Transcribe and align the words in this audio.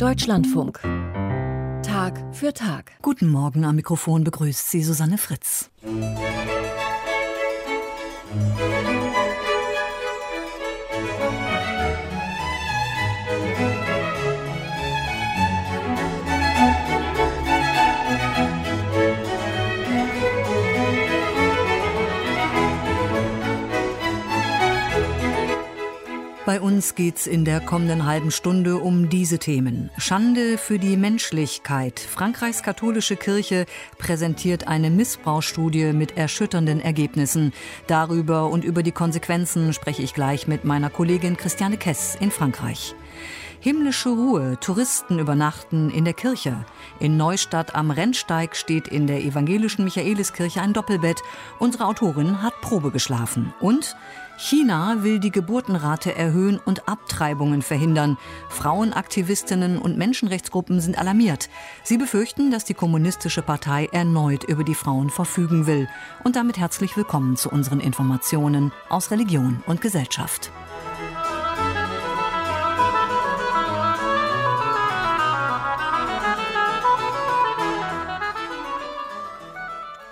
Deutschlandfunk. 0.00 0.80
Tag 1.82 2.18
für 2.32 2.54
Tag. 2.54 2.92
Guten 3.02 3.28
Morgen 3.28 3.66
am 3.66 3.76
Mikrofon 3.76 4.24
begrüßt 4.24 4.70
Sie 4.70 4.82
Susanne 4.82 5.18
Fritz. 5.18 5.70
Bei 26.50 26.60
uns 26.60 26.96
geht's 26.96 27.28
in 27.28 27.44
der 27.44 27.60
kommenden 27.60 28.06
halben 28.06 28.32
Stunde 28.32 28.78
um 28.78 29.08
diese 29.08 29.38
Themen. 29.38 29.88
Schande 29.98 30.58
für 30.58 30.80
die 30.80 30.96
Menschlichkeit. 30.96 32.00
Frankreichs 32.00 32.64
katholische 32.64 33.14
Kirche 33.14 33.66
präsentiert 33.98 34.66
eine 34.66 34.90
Missbrauchsstudie 34.90 35.92
mit 35.92 36.16
erschütternden 36.16 36.80
Ergebnissen. 36.80 37.52
Darüber 37.86 38.50
und 38.50 38.64
über 38.64 38.82
die 38.82 38.90
Konsequenzen 38.90 39.72
spreche 39.72 40.02
ich 40.02 40.12
gleich 40.12 40.48
mit 40.48 40.64
meiner 40.64 40.90
Kollegin 40.90 41.36
Christiane 41.36 41.76
Kess 41.76 42.16
in 42.18 42.32
Frankreich. 42.32 42.96
Himmlische 43.62 44.08
Ruhe, 44.08 44.56
Touristen 44.58 45.18
übernachten 45.18 45.90
in 45.90 46.06
der 46.06 46.14
Kirche. 46.14 46.64
In 46.98 47.18
Neustadt 47.18 47.74
am 47.74 47.90
Rennsteig 47.90 48.56
steht 48.56 48.88
in 48.88 49.06
der 49.06 49.22
evangelischen 49.22 49.84
Michaeliskirche 49.84 50.62
ein 50.62 50.72
Doppelbett. 50.72 51.20
Unsere 51.58 51.84
Autorin 51.84 52.42
hat 52.42 52.58
Probe 52.62 52.90
geschlafen. 52.90 53.52
Und 53.60 53.96
China 54.42 55.02
will 55.02 55.18
die 55.18 55.30
Geburtenrate 55.30 56.16
erhöhen 56.16 56.58
und 56.64 56.88
Abtreibungen 56.88 57.60
verhindern. 57.60 58.16
Frauenaktivistinnen 58.48 59.76
und 59.76 59.98
Menschenrechtsgruppen 59.98 60.80
sind 60.80 60.96
alarmiert. 60.96 61.50
Sie 61.82 61.98
befürchten, 61.98 62.50
dass 62.50 62.64
die 62.64 62.72
Kommunistische 62.72 63.42
Partei 63.42 63.90
erneut 63.92 64.44
über 64.44 64.64
die 64.64 64.74
Frauen 64.74 65.10
verfügen 65.10 65.66
will. 65.66 65.88
Und 66.24 66.36
damit 66.36 66.56
herzlich 66.56 66.96
willkommen 66.96 67.36
zu 67.36 67.50
unseren 67.50 67.80
Informationen 67.80 68.72
aus 68.88 69.10
Religion 69.10 69.62
und 69.66 69.82
Gesellschaft. 69.82 70.50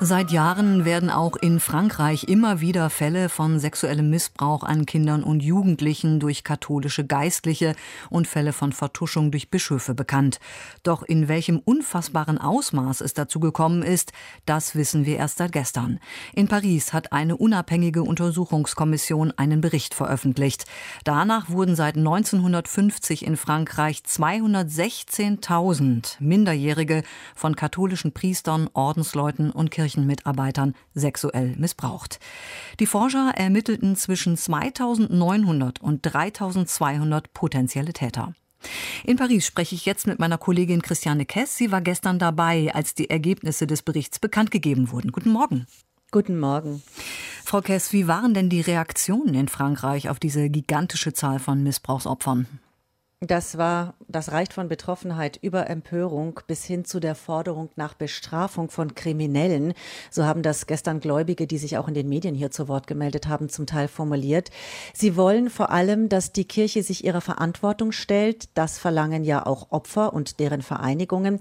Seit 0.01 0.31
Jahren 0.31 0.85
werden 0.85 1.11
auch 1.11 1.35
in 1.35 1.59
Frankreich 1.59 2.29
immer 2.29 2.61
wieder 2.61 2.89
Fälle 2.89 3.29
von 3.29 3.59
sexuellem 3.59 4.09
Missbrauch 4.09 4.63
an 4.63 4.87
Kindern 4.87 5.25
und 5.25 5.43
Jugendlichen 5.43 6.21
durch 6.21 6.45
katholische 6.45 7.05
Geistliche 7.05 7.75
und 8.09 8.29
Fälle 8.29 8.53
von 8.53 8.73
Vertuschung 8.73 9.33
durch 9.33 9.51
Bischöfe 9.51 9.97
bekannt. 9.97 10.39
Doch 10.85 11.03
in 11.03 11.27
welchem 11.27 11.59
unfassbaren 11.59 12.39
Ausmaß 12.39 13.01
es 13.01 13.13
dazu 13.13 13.41
gekommen 13.41 13.83
ist, 13.83 14.13
das 14.47 14.77
wissen 14.77 15.05
wir 15.05 15.17
erst 15.17 15.39
seit 15.39 15.51
gestern. 15.51 15.99
In 16.33 16.47
Paris 16.47 16.93
hat 16.93 17.13
eine 17.13 17.37
unabhängige 17.37 18.05
Untersuchungskommission 18.05 19.33
einen 19.37 19.61
Bericht 19.61 19.95
veröffentlicht. 19.95 20.67
Danach 21.03 21.51
wurden 21.51 21.75
seit 21.75 21.97
1950 21.97 23.27
in 23.27 23.37
Frankreich 23.37 24.03
216.000 24.07 26.19
Minderjährige 26.21 27.03
von 27.35 27.57
katholischen 27.57 28.13
Priestern, 28.13 28.71
Ordensleuten 28.75 29.51
und 29.51 29.73
Kirchen 29.73 29.88
Kirchenmitarbeitern 29.89 30.75
sexuell 30.95 31.55
missbraucht. 31.57 32.21
Die 32.79 32.87
Forscher 32.87 33.33
ermittelten 33.35 33.97
zwischen 33.97 34.37
2900 34.37 35.81
und 35.81 36.03
3200 36.03 37.33
potenzielle 37.33 37.95
Täter. 37.95 38.35
In 39.05 39.17
Paris 39.17 39.47
spreche 39.47 39.75
ich 39.75 39.87
jetzt 39.87 40.07
mit 40.07 40.19
meiner 40.19 40.37
Kollegin 40.37 40.83
Christiane 40.83 41.25
Kess. 41.25 41.57
Sie 41.57 41.73
war 41.73 41.81
gestern 41.81 42.19
dabei, 42.19 42.75
als 42.75 42.95
die 42.95 43.09
Ergebnisse 43.09 43.67
des 43.67 43.83
Berichts 43.83 44.19
bekannt 44.19 44.51
gegeben 44.51 44.91
wurden. 44.91 45.13
Guten 45.13 45.31
Morgen. 45.31 45.67
Guten 46.11 46.39
Morgen. 46.39 46.83
Frau 47.45 47.61
Kess, 47.61 47.93
wie 47.93 48.09
waren 48.09 48.35
denn 48.35 48.51
die 48.51 48.61
Reaktionen 48.61 49.35
in 49.35 49.49
Frankreich 49.49 50.09
auf 50.11 50.19
diese 50.19 50.51
gigantische 50.51 51.13
Zahl 51.13 51.39
von 51.39 51.63
Missbrauchsopfern? 51.63 52.47
Das 53.21 53.59
war, 53.59 53.95
das 54.07 54.31
reicht 54.31 54.53
von 54.53 54.69
Betroffenheit 54.69 55.41
über 55.43 55.69
Empörung 55.69 56.39
bis 56.47 56.65
hin 56.65 56.85
zu 56.85 57.01
der 57.01 57.17
Forderung 57.17 57.69
nach 57.75 57.95
Bestrafung 57.95 58.71
von 58.71 58.95
Kriminellen. 58.95 59.75
So 60.09 60.25
haben 60.25 60.45
das 60.45 60.69
gestern 60.69 61.01
Gläubige, 61.01 61.49
die 61.49 61.59
sich 61.59 61.79
auch 61.79 61.89
in 61.89 61.95
den 61.95 62.09
Medien 62.09 62.37
hier 62.37 62.53
zu 62.53 62.69
Wort 62.69 62.87
gemeldet 62.87 63.27
haben, 63.27 63.49
zum 63.49 63.67
Teil 63.67 63.89
formuliert. 63.89 64.51
Sie 64.95 65.17
wollen 65.17 65.51
vor 65.51 65.71
allem, 65.71 66.09
dass 66.09 66.31
die 66.31 66.45
Kirche 66.45 66.85
sich 66.85 67.05
ihrer 67.05 67.21
Verantwortung 67.21 67.91
stellt. 67.91 68.51
Das 68.55 68.79
verlangen 68.79 69.25
ja 69.25 69.45
auch 69.45 69.73
Opfer 69.73 70.13
und 70.13 70.39
deren 70.39 70.63
Vereinigungen. 70.63 71.39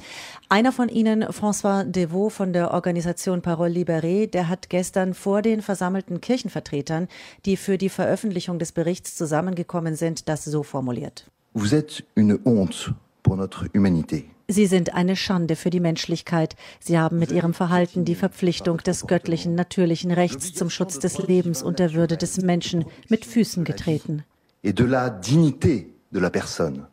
Einer 0.49 0.71
von 0.71 0.89
ihnen, 0.89 1.25
François 1.25 1.83
Devaux 1.83 2.33
von 2.33 2.53
der 2.53 2.71
Organisation 2.71 3.43
Parole 3.43 3.75
Libérée, 3.75 4.27
der 4.27 4.49
hat 4.49 4.71
gestern 4.71 5.13
vor 5.13 5.43
den 5.43 5.61
versammelten 5.61 6.21
Kirchenvertretern, 6.21 7.07
die 7.45 7.55
für 7.55 7.77
die 7.77 7.89
Veröffentlichung 7.89 8.57
des 8.57 8.71
Berichts 8.71 9.15
zusammengekommen 9.15 9.95
sind, 9.95 10.27
das 10.27 10.43
so 10.43 10.63
formuliert. 10.63 11.29
Vous 11.53 11.73
êtes 11.73 12.03
une 12.15 12.39
honte 12.45 12.89
pour 13.23 13.37
notre 13.37 13.65
humanité. 13.73 14.29
Sie 14.49 14.65
sind 14.65 14.93
eine 14.93 15.17
Schande 15.17 15.57
für 15.57 15.69
die 15.69 15.81
Menschlichkeit. 15.81 16.55
Sie 16.79 16.97
haben 16.97 17.19
mit 17.19 17.31
ihrem 17.31 17.53
Verhalten 17.53 18.05
die 18.05 18.15
Verpflichtung 18.15 18.77
des 18.77 19.05
göttlichen, 19.05 19.55
natürlichen 19.55 20.11
Rechts 20.11 20.53
zum 20.53 20.69
Schutz 20.69 20.99
des 20.99 21.17
Lebens 21.27 21.61
und 21.61 21.79
der 21.79 21.93
Würde 21.93 22.15
des 22.15 22.41
Menschen 22.41 22.85
mit 23.09 23.25
Füßen 23.25 23.65
getreten. 23.65 24.23
Et 24.63 24.73
de 24.73 24.85
la 24.85 25.09
dignité 25.09 25.87
de 26.11 26.19
la 26.19 26.29
personne. 26.29 26.87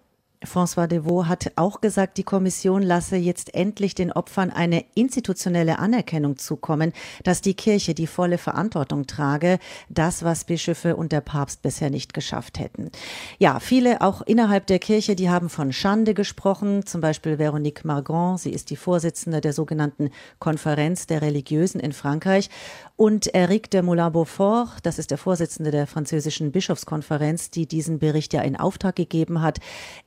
François 0.44 0.86
Devaux 0.86 1.26
hat 1.26 1.52
auch 1.56 1.80
gesagt, 1.80 2.18
die 2.18 2.22
Kommission 2.22 2.82
lasse 2.82 3.16
jetzt 3.16 3.54
endlich 3.54 3.94
den 3.94 4.12
Opfern 4.12 4.50
eine 4.50 4.84
institutionelle 4.94 5.78
Anerkennung 5.78 6.36
zukommen, 6.36 6.92
dass 7.22 7.40
die 7.40 7.54
Kirche 7.54 7.94
die 7.94 8.06
volle 8.06 8.38
Verantwortung 8.38 9.06
trage, 9.06 9.58
das, 9.88 10.22
was 10.22 10.44
Bischöfe 10.44 10.96
und 10.96 11.12
der 11.12 11.20
Papst 11.20 11.62
bisher 11.62 11.90
nicht 11.90 12.14
geschafft 12.14 12.58
hätten. 12.58 12.90
Ja, 13.38 13.60
viele 13.60 14.00
auch 14.00 14.22
innerhalb 14.22 14.66
der 14.66 14.78
Kirche, 14.78 15.16
die 15.16 15.30
haben 15.30 15.48
von 15.48 15.72
Schande 15.72 16.14
gesprochen, 16.14 16.86
zum 16.86 17.00
Beispiel 17.00 17.38
Veronique 17.38 17.84
Margon, 17.84 18.38
sie 18.38 18.50
ist 18.50 18.70
die 18.70 18.76
Vorsitzende 18.76 19.40
der 19.40 19.52
sogenannten 19.52 20.10
Konferenz 20.38 21.06
der 21.06 21.22
Religiösen 21.22 21.80
in 21.80 21.92
Frankreich 21.92 22.50
und 22.96 23.34
Eric 23.34 23.72
de 23.72 23.82
Moulin-Beaufort, 23.82 24.78
das 24.84 25.00
ist 25.00 25.10
der 25.10 25.18
Vorsitzende 25.18 25.72
der 25.72 25.88
französischen 25.88 26.52
Bischofskonferenz, 26.52 27.50
die 27.50 27.66
diesen 27.66 27.98
Bericht 27.98 28.32
ja 28.32 28.42
in 28.42 28.54
Auftrag 28.54 28.94
gegeben 28.94 29.42
hat. 29.42 29.58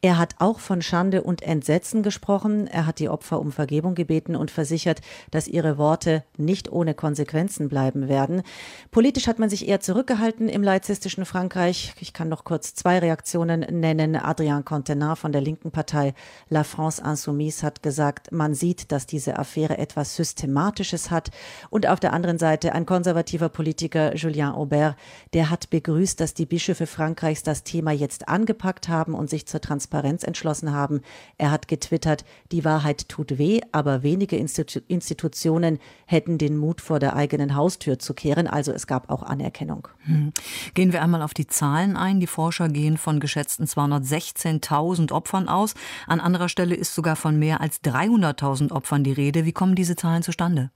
Er 0.01 0.17
hat 0.17 0.35
auch 0.39 0.59
von 0.59 0.81
Schande 0.81 1.21
und 1.21 1.41
Entsetzen 1.41 2.01
gesprochen. 2.01 2.65
Er 2.65 2.85
hat 2.85 2.99
die 2.99 3.09
Opfer 3.09 3.41
um 3.41 3.51
Vergebung 3.51 3.93
gebeten 3.93 4.37
und 4.37 4.51
versichert, 4.51 5.01
dass 5.31 5.49
ihre 5.49 5.77
Worte 5.77 6.23
nicht 6.37 6.71
ohne 6.71 6.93
Konsequenzen 6.93 7.67
bleiben 7.67 8.07
werden. 8.07 8.41
Politisch 8.89 9.27
hat 9.27 9.37
man 9.37 9.49
sich 9.49 9.67
eher 9.67 9.81
zurückgehalten 9.81 10.47
im 10.47 10.63
laizistischen 10.63 11.25
Frankreich. 11.25 11.93
Ich 11.99 12.13
kann 12.13 12.29
noch 12.29 12.45
kurz 12.45 12.73
zwei 12.73 12.99
Reaktionen 12.99 13.65
nennen. 13.81 14.15
Adrien 14.15 14.63
Contenat 14.63 15.17
von 15.17 15.33
der 15.33 15.41
linken 15.41 15.71
Partei 15.71 16.13
La 16.47 16.63
France 16.63 17.03
Insoumise 17.05 17.65
hat 17.65 17.83
gesagt, 17.83 18.31
man 18.31 18.53
sieht, 18.53 18.93
dass 18.93 19.05
diese 19.07 19.37
Affäre 19.37 19.77
etwas 19.77 20.15
Systematisches 20.15 21.11
hat. 21.11 21.31
Und 21.69 21.85
auf 21.85 21.99
der 21.99 22.13
anderen 22.13 22.37
Seite 22.37 22.76
ein 22.77 22.85
konservativer 22.85 23.49
Politiker, 23.49 24.15
Julien 24.15 24.51
Aubert, 24.51 24.95
der 25.33 25.49
hat 25.49 25.69
begrüßt, 25.69 26.19
dass 26.19 26.33
die 26.33 26.45
Bischöfe 26.45 26.87
Frankreichs 26.87 27.43
das 27.43 27.63
Thema 27.63 27.91
jetzt 27.91 28.29
angepackt 28.29 28.87
haben 28.87 29.15
und 29.15 29.29
sich 29.29 29.47
zur 29.47 29.59
Transparenz 29.59 30.23
entschlossen 30.23 30.71
haben. 30.71 31.01
Er 31.37 31.51
hat 31.51 31.67
getwittert, 31.67 32.23
die 32.51 32.63
Wahrheit 32.63 33.09
tut 33.09 33.37
weh, 33.37 33.61
aber 33.71 34.03
wenige 34.03 34.37
Institu 34.37 34.79
Institutionen 34.87 35.79
hätten 36.05 36.37
den 36.37 36.55
Mut 36.55 36.79
vor 36.79 36.99
der 36.99 37.15
eigenen 37.15 37.55
Haustür 37.55 37.97
zu 37.97 38.13
kehren. 38.13 38.47
Also 38.47 38.71
es 38.71 38.85
gab 38.85 39.09
auch 39.09 39.23
Anerkennung. 39.23 39.87
Hm. 40.05 40.31
Gehen 40.75 40.93
wir 40.93 41.01
einmal 41.01 41.23
auf 41.23 41.33
die 41.33 41.47
Zahlen 41.47 41.97
ein. 41.97 42.19
Die 42.19 42.27
Forscher 42.27 42.69
gehen 42.69 42.97
von 42.97 43.19
geschätzten 43.19 43.65
216.000 43.65 45.11
Opfern 45.11 45.49
aus. 45.49 45.73
An 46.05 46.19
anderer 46.19 46.47
Stelle 46.47 46.75
ist 46.75 46.93
sogar 46.93 47.15
von 47.15 47.39
mehr 47.39 47.59
als 47.59 47.81
300.000 47.83 48.71
Opfern 48.71 49.03
die 49.03 49.13
Rede. 49.13 49.45
Wie 49.45 49.53
kommen 49.53 49.73
diese 49.73 49.95
Zahlen 49.95 50.21
zustande? 50.21 50.69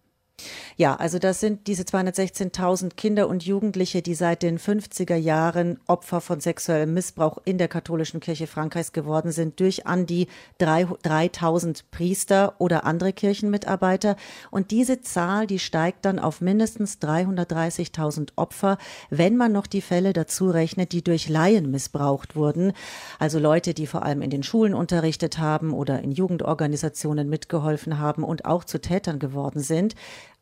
Ja, 0.77 0.95
also 0.95 1.19
das 1.19 1.39
sind 1.39 1.67
diese 1.67 1.83
216.000 1.83 2.95
Kinder 2.95 3.27
und 3.27 3.43
Jugendliche, 3.45 4.01
die 4.01 4.15
seit 4.15 4.43
den 4.43 4.57
50er 4.57 5.15
Jahren 5.15 5.79
Opfer 5.87 6.21
von 6.21 6.39
sexuellem 6.39 6.93
Missbrauch 6.93 7.37
in 7.45 7.57
der 7.57 7.67
katholischen 7.67 8.19
Kirche 8.19 8.47
Frankreichs 8.47 8.91
geworden 8.91 9.31
sind 9.31 9.59
durch 9.59 9.85
an 9.87 10.05
die 10.05 10.27
3000 10.57 11.91
Priester 11.91 12.55
oder 12.59 12.85
andere 12.85 13.13
Kirchenmitarbeiter. 13.13 14.15
Und 14.49 14.71
diese 14.71 15.01
Zahl, 15.01 15.47
die 15.47 15.59
steigt 15.59 16.05
dann 16.05 16.19
auf 16.19 16.41
mindestens 16.41 16.97
330.000 16.99 18.29
Opfer, 18.35 18.77
wenn 19.09 19.37
man 19.37 19.51
noch 19.51 19.67
die 19.67 19.81
Fälle 19.81 20.13
dazu 20.13 20.49
rechnet, 20.49 20.91
die 20.91 21.03
durch 21.03 21.29
Laien 21.29 21.71
missbraucht 21.71 22.35
wurden. 22.35 22.73
Also 23.19 23.39
Leute, 23.39 23.73
die 23.73 23.87
vor 23.87 24.03
allem 24.03 24.21
in 24.21 24.29
den 24.29 24.43
Schulen 24.43 24.73
unterrichtet 24.73 25.37
haben 25.37 25.73
oder 25.73 26.01
in 26.01 26.11
Jugendorganisationen 26.11 27.29
mitgeholfen 27.29 27.99
haben 27.99 28.23
und 28.23 28.45
auch 28.45 28.63
zu 28.63 28.79
Tätern 28.79 29.19
geworden 29.19 29.59
sind. 29.59 29.95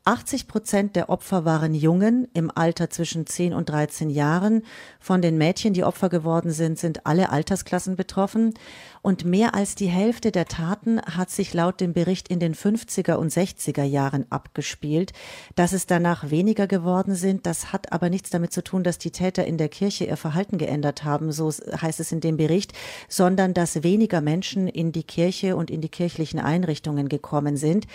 80 0.04 0.48
Prozent 0.48 0.96
der 0.96 1.10
Opfer 1.10 1.44
waren 1.44 1.74
Jungen 1.74 2.26
im 2.32 2.50
Alter 2.54 2.88
zwischen 2.88 3.26
10 3.26 3.52
und 3.52 3.68
13 3.68 4.08
Jahren. 4.08 4.62
Von 4.98 5.20
den 5.20 5.36
Mädchen, 5.36 5.74
die 5.74 5.84
Opfer 5.84 6.08
geworden 6.08 6.52
sind, 6.52 6.78
sind 6.78 7.04
alle 7.04 7.30
Altersklassen 7.30 7.96
betroffen. 7.96 8.54
Und 9.02 9.26
mehr 9.26 9.54
als 9.54 9.74
die 9.74 9.88
Hälfte 9.88 10.30
der 10.30 10.46
Taten 10.46 11.02
hat 11.02 11.30
sich 11.30 11.52
laut 11.52 11.80
dem 11.80 11.92
Bericht 11.92 12.28
in 12.28 12.40
den 12.40 12.54
50er 12.54 13.14
und 13.14 13.30
60er 13.30 13.82
Jahren 13.82 14.24
abgespielt. 14.30 15.12
Dass 15.54 15.72
es 15.72 15.86
danach 15.86 16.30
weniger 16.30 16.66
geworden 16.66 17.14
sind, 17.14 17.44
das 17.44 17.72
hat 17.72 17.92
aber 17.92 18.08
nichts 18.08 18.30
damit 18.30 18.52
zu 18.54 18.64
tun, 18.64 18.82
dass 18.82 18.96
die 18.96 19.10
Täter 19.10 19.44
in 19.44 19.58
der 19.58 19.68
Kirche 19.68 20.04
ihr 20.04 20.16
Verhalten 20.16 20.56
geändert 20.56 21.04
haben, 21.04 21.30
so 21.30 21.50
heißt 21.50 22.00
es 22.00 22.10
in 22.10 22.20
dem 22.20 22.38
Bericht, 22.38 22.72
sondern 23.08 23.52
dass 23.52 23.82
weniger 23.82 24.22
Menschen 24.22 24.66
in 24.66 24.92
die 24.92 25.04
Kirche 25.04 25.56
und 25.56 25.70
in 25.70 25.82
die 25.82 25.88
kirchlichen 25.90 26.40
Einrichtungen 26.40 27.10
gekommen 27.10 27.58
sind. 27.58 27.86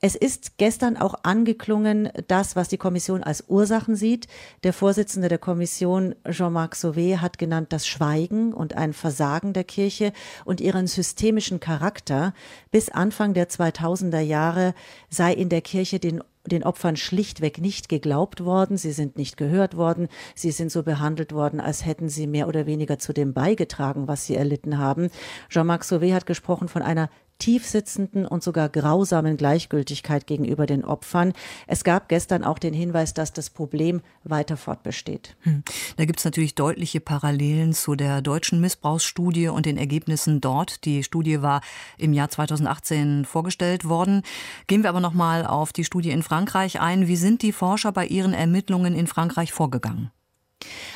Es 0.00 0.14
ist 0.14 0.58
gestern 0.58 0.96
auch 0.96 1.14
angeklungen, 1.24 2.10
das, 2.28 2.54
was 2.54 2.68
die 2.68 2.78
Kommission 2.78 3.24
als 3.24 3.44
Ursachen 3.48 3.96
sieht. 3.96 4.28
Der 4.62 4.72
Vorsitzende 4.72 5.28
der 5.28 5.38
Kommission, 5.38 6.14
Jean-Marc 6.30 6.74
Sauvé, 6.74 7.18
hat 7.18 7.36
genannt 7.36 7.72
das 7.72 7.88
Schweigen 7.88 8.52
und 8.52 8.76
ein 8.76 8.92
Versagen 8.92 9.54
der 9.54 9.64
Kirche 9.64 10.12
und 10.44 10.60
ihren 10.60 10.86
systemischen 10.86 11.58
Charakter. 11.58 12.32
Bis 12.70 12.90
Anfang 12.90 13.34
der 13.34 13.48
2000er 13.48 14.20
Jahre 14.20 14.72
sei 15.10 15.32
in 15.32 15.48
der 15.48 15.62
Kirche 15.62 15.98
den 15.98 16.22
den 16.48 16.64
Opfern 16.64 16.96
schlichtweg 16.96 17.58
nicht 17.58 17.90
geglaubt 17.90 18.42
worden, 18.42 18.78
sie 18.78 18.92
sind 18.92 19.18
nicht 19.18 19.36
gehört 19.36 19.76
worden, 19.76 20.08
sie 20.34 20.50
sind 20.50 20.72
so 20.72 20.82
behandelt 20.82 21.32
worden, 21.32 21.60
als 21.60 21.84
hätten 21.84 22.08
sie 22.08 22.26
mehr 22.26 22.48
oder 22.48 22.64
weniger 22.64 22.98
zu 22.98 23.12
dem 23.12 23.34
beigetragen, 23.34 24.08
was 24.08 24.24
sie 24.24 24.34
erlitten 24.34 24.78
haben. 24.78 25.10
Jean-Marc 25.50 25.82
Sauvé 25.82 26.14
hat 26.14 26.24
gesprochen 26.24 26.68
von 26.68 26.80
einer 26.80 27.10
tiefsitzenden 27.38 28.26
und 28.26 28.42
sogar 28.42 28.68
grausamen 28.68 29.36
Gleichgültigkeit 29.36 30.26
gegenüber 30.26 30.66
den 30.66 30.84
Opfern. 30.84 31.32
Es 31.66 31.84
gab 31.84 32.08
gestern 32.08 32.44
auch 32.44 32.58
den 32.58 32.74
Hinweis, 32.74 33.14
dass 33.14 33.32
das 33.32 33.50
Problem 33.50 34.00
weiter 34.24 34.56
fortbesteht. 34.56 35.36
Hm. 35.40 35.62
Da 35.96 36.04
gibt 36.04 36.18
es 36.18 36.24
natürlich 36.24 36.54
deutliche 36.54 37.00
Parallelen 37.00 37.72
zu 37.72 37.94
der 37.94 38.22
deutschen 38.22 38.60
Missbrauchsstudie 38.60 39.48
und 39.48 39.66
den 39.66 39.76
Ergebnissen 39.76 40.40
dort. 40.40 40.84
Die 40.84 41.02
Studie 41.02 41.42
war 41.42 41.60
im 41.96 42.12
Jahr 42.12 42.28
2018 42.28 43.24
vorgestellt 43.24 43.84
worden. 43.84 44.22
Gehen 44.66 44.82
wir 44.82 44.90
aber 44.90 45.00
noch 45.00 45.14
mal 45.14 45.46
auf 45.46 45.72
die 45.72 45.84
Studie 45.84 46.10
in 46.10 46.22
Frankreich 46.22 46.80
ein. 46.80 47.06
Wie 47.06 47.16
sind 47.16 47.42
die 47.42 47.52
Forscher 47.52 47.92
bei 47.92 48.06
ihren 48.06 48.32
Ermittlungen 48.32 48.94
in 48.94 49.06
Frankreich 49.06 49.52
vorgegangen? 49.52 50.10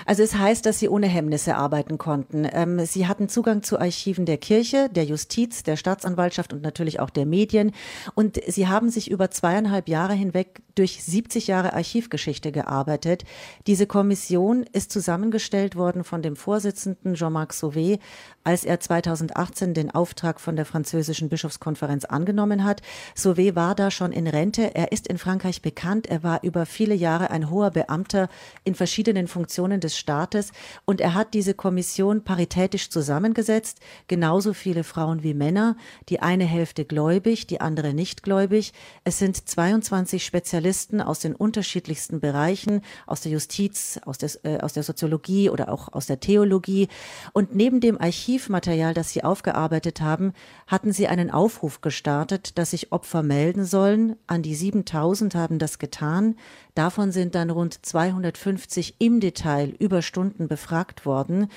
Also 0.06 0.22
es 0.22 0.34
heißt, 0.34 0.66
dass 0.66 0.80
sie 0.80 0.88
ohne 0.88 1.06
Hemmnisse 1.06 1.56
arbeiten 1.56 1.96
konnten. 1.96 2.48
Ähm, 2.50 2.84
sie 2.84 3.06
hatten 3.06 3.28
Zugang 3.28 3.62
zu 3.62 3.78
Archiven 3.78 4.26
der 4.26 4.38
Kirche, 4.38 4.88
der 4.90 5.04
Justiz, 5.04 5.62
der 5.62 5.76
Staatsanwaltschaft 5.76 6.52
und 6.52 6.62
natürlich 6.62 6.98
auch 6.98 7.10
der 7.10 7.26
Medien. 7.26 7.72
Und 8.14 8.40
sie 8.46 8.66
haben 8.66 8.90
sich 8.90 9.10
über 9.10 9.30
zweieinhalb 9.30 9.88
Jahre 9.88 10.14
hinweg 10.14 10.62
durch 10.74 11.04
70 11.04 11.46
Jahre 11.46 11.74
Archivgeschichte 11.74 12.50
gearbeitet. 12.50 13.24
Diese 13.66 13.86
Kommission 13.86 14.64
ist 14.72 14.90
zusammengestellt 14.90 15.76
worden 15.76 16.02
von 16.02 16.22
dem 16.22 16.34
Vorsitzenden 16.34 17.14
Jean-Marc 17.14 17.52
Sauvé, 17.52 17.98
als 18.44 18.64
er 18.64 18.80
2018 18.80 19.74
den 19.74 19.90
Auftrag 19.90 20.40
von 20.40 20.56
der 20.56 20.64
französischen 20.64 21.28
Bischofskonferenz 21.28 22.04
angenommen 22.04 22.64
hat. 22.64 22.82
Sauvé 23.16 23.54
war 23.54 23.74
da 23.74 23.90
schon 23.90 24.12
in 24.12 24.26
Rente. 24.26 24.74
Er 24.74 24.92
ist 24.92 25.06
in 25.06 25.18
Frankreich 25.18 25.62
bekannt. 25.62 26.06
Er 26.08 26.22
war 26.22 26.42
über 26.42 26.66
viele 26.66 26.94
Jahre 26.94 27.30
ein 27.30 27.50
hoher 27.50 27.70
Beamter 27.70 28.28
in 28.64 28.74
verschiedenen 28.74 29.28
Funktionen 29.28 29.80
des 29.80 29.96
Staates 29.96 30.52
und 30.84 31.00
er 31.00 31.14
hat 31.14 31.34
diese 31.34 31.54
Kommission 31.54 32.24
paritätisch 32.24 32.90
zusammengesetzt, 32.90 33.80
genauso 34.08 34.52
viele 34.52 34.84
Frauen 34.84 35.22
wie 35.22 35.34
Männer, 35.34 35.76
die 36.08 36.20
eine 36.20 36.44
Hälfte 36.44 36.84
gläubig, 36.84 37.46
die 37.46 37.60
andere 37.60 37.94
nicht 37.94 38.22
gläubig. 38.22 38.72
Es 39.04 39.18
sind 39.18 39.48
22 39.48 40.24
Spezialisten 40.24 41.00
aus 41.00 41.20
den 41.20 41.34
unterschiedlichsten 41.34 42.20
Bereichen, 42.20 42.82
aus 43.06 43.20
der 43.20 43.32
Justiz, 43.32 44.00
aus 44.04 44.18
der, 44.18 44.30
äh, 44.44 44.60
aus 44.60 44.72
der 44.72 44.82
Soziologie 44.82 45.50
oder 45.50 45.72
auch 45.72 45.92
aus 45.92 46.06
der 46.06 46.20
Theologie. 46.20 46.88
Und 47.32 47.54
neben 47.54 47.80
dem 47.80 47.98
Archivmaterial, 48.32 48.94
das 48.94 49.10
sie 49.10 49.24
aufgearbeitet 49.24 50.00
haben, 50.00 50.32
hatten 50.66 50.90
sie 50.92 51.06
einen 51.06 51.30
Aufruf 51.30 51.82
gestartet, 51.82 52.56
dass 52.56 52.70
sich 52.70 52.90
Opfer 52.90 53.22
melden 53.22 53.66
sollen. 53.66 54.16
An 54.26 54.42
die 54.42 54.54
7000 54.54 55.34
haben 55.34 55.58
das 55.58 55.78
getan. 55.78 56.36
Davon 56.74 57.12
sind 57.12 57.34
dann 57.34 57.50
rund 57.50 57.84
250 57.84 58.96
im 58.98 59.20
Detail 59.20 59.74
über 59.78 60.00
Stunden 60.00 60.48
befragt 60.48 61.04
worden. 61.04 61.48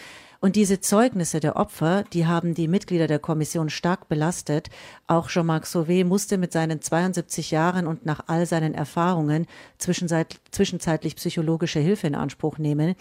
Und 0.42 0.56
diese 0.56 0.80
Zeugnisse 0.80 1.40
der 1.40 1.56
Opfer, 1.56 2.04
die 2.14 2.28
haben 2.28 2.54
die 2.54 2.68
Mitglieder 2.68 3.08
der 3.08 3.18
Kommission 3.18 3.70
stark 3.70 4.08
belastet. 4.10 4.70
Auch 5.08 5.28
Jean-Marc 5.28 5.66
Sauvé 5.66 6.06
musste 6.06 6.38
mit 6.38 6.52
seinen 6.52 6.82
72 6.82 7.50
Jahren 7.50 7.88
und 7.88 8.06
nach 8.06 8.26
all 8.28 8.46
seinen 8.46 8.76
Erfahrungen 8.76 9.48
zwischenzeitlich 9.80 11.16
psychologische 11.16 11.80
Hilfe 11.80 12.06
in 12.06 12.14
Anspruch 12.14 12.60
nehmen. 12.60 12.94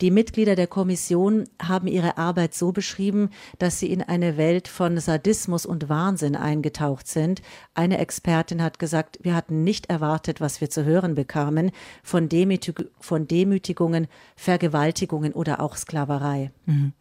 Die 0.00 0.10
Mitglieder 0.10 0.56
der 0.56 0.66
Kommission 0.66 1.44
haben 1.62 1.86
ihre 1.86 2.18
Arbeit 2.18 2.54
so 2.54 2.72
beschrieben, 2.72 3.30
dass 3.60 3.78
sie 3.78 3.92
in 3.92 4.02
eine 4.02 4.36
Welt 4.36 4.66
von 4.66 4.98
Sadismus 4.98 5.66
und 5.66 5.88
Wahnsinn 5.88 6.34
eingetaucht 6.34 7.06
sind. 7.06 7.42
Eine 7.74 7.98
Expertin 7.98 8.60
hat 8.60 8.80
gesagt, 8.80 9.18
wir 9.22 9.36
hatten 9.36 9.62
nicht 9.62 9.86
erwartet, 9.86 10.40
was 10.40 10.60
wir 10.60 10.68
zu 10.68 10.84
hören 10.84 11.14
bekamen, 11.14 11.57
von, 12.02 12.28
Demütig 12.28 12.86
von 13.00 13.26
Demütigungen, 13.26 14.06
Vergewaltigungen 14.36 15.32
oder 15.32 15.60
auch 15.60 15.76
Sklaverei. 15.76 16.50
Mhm. 16.66 16.92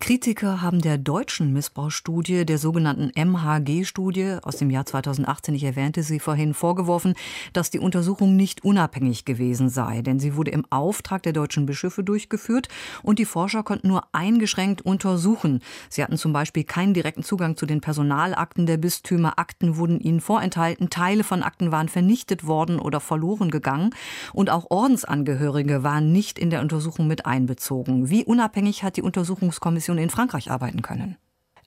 Kritiker 0.00 0.60
haben 0.62 0.80
der 0.80 0.98
deutschen 0.98 1.52
Missbrauchsstudie, 1.52 2.44
der 2.44 2.58
sogenannten 2.58 3.10
MHG-Studie 3.14 4.38
aus 4.42 4.56
dem 4.56 4.70
Jahr 4.70 4.86
2018, 4.86 5.54
ich 5.54 5.64
erwähnte 5.64 6.02
sie 6.02 6.20
vorhin, 6.20 6.54
vorgeworfen, 6.54 7.14
dass 7.52 7.70
die 7.70 7.78
Untersuchung 7.78 8.36
nicht 8.36 8.64
unabhängig 8.64 9.24
gewesen 9.24 9.68
sei, 9.68 10.02
denn 10.02 10.20
sie 10.20 10.36
wurde 10.36 10.50
im 10.50 10.64
Auftrag 10.70 11.22
der 11.22 11.32
deutschen 11.32 11.66
Bischöfe 11.66 12.04
durchgeführt 12.04 12.68
und 13.02 13.18
die 13.18 13.24
Forscher 13.24 13.62
konnten 13.62 13.88
nur 13.88 14.04
eingeschränkt 14.12 14.82
untersuchen. 14.82 15.60
Sie 15.88 16.02
hatten 16.02 16.18
zum 16.18 16.32
Beispiel 16.32 16.64
keinen 16.64 16.94
direkten 16.94 17.22
Zugang 17.22 17.56
zu 17.56 17.66
den 17.66 17.80
Personalakten 17.80 18.66
der 18.66 18.76
Bistümer, 18.76 19.38
Akten 19.38 19.76
wurden 19.76 20.00
ihnen 20.00 20.20
vorenthalten, 20.20 20.90
Teile 20.90 21.24
von 21.24 21.42
Akten 21.42 21.72
waren 21.72 21.88
vernichtet 21.88 22.46
worden 22.46 22.78
oder 22.78 23.00
verloren 23.00 23.50
gegangen 23.50 23.90
und 24.32 24.50
auch 24.50 24.70
Ordensangehörige 24.70 25.82
waren 25.82 26.12
nicht 26.12 26.38
in 26.38 26.50
der 26.50 26.60
Untersuchung 26.60 27.06
mit 27.06 27.26
einbezogen. 27.26 28.10
Wie 28.10 28.24
unabhängig 28.24 28.82
hat 28.82 28.96
die 28.96 29.02
Untersuchungskommission 29.02 29.98
in 29.98 30.10
Frankreich 30.10 30.50
arbeiten 30.50 30.82
können? 30.82 31.16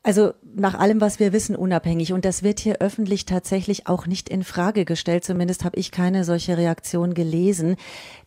Also 0.01 0.33
nach 0.55 0.75
allem, 0.75 1.01
was 1.01 1.19
wir 1.19 1.33
wissen, 1.33 1.57
unabhängig. 1.57 2.13
Und 2.13 2.23
das 2.23 2.41
wird 2.41 2.59
hier 2.61 2.77
öffentlich 2.79 3.25
tatsächlich 3.25 3.87
auch 3.87 4.07
nicht 4.07 4.29
in 4.29 4.45
Frage 4.45 4.85
gestellt. 4.85 5.25
Zumindest 5.25 5.65
habe 5.65 5.77
ich 5.77 5.91
keine 5.91 6.23
solche 6.23 6.57
Reaktion 6.57 7.13
gelesen. 7.13 7.75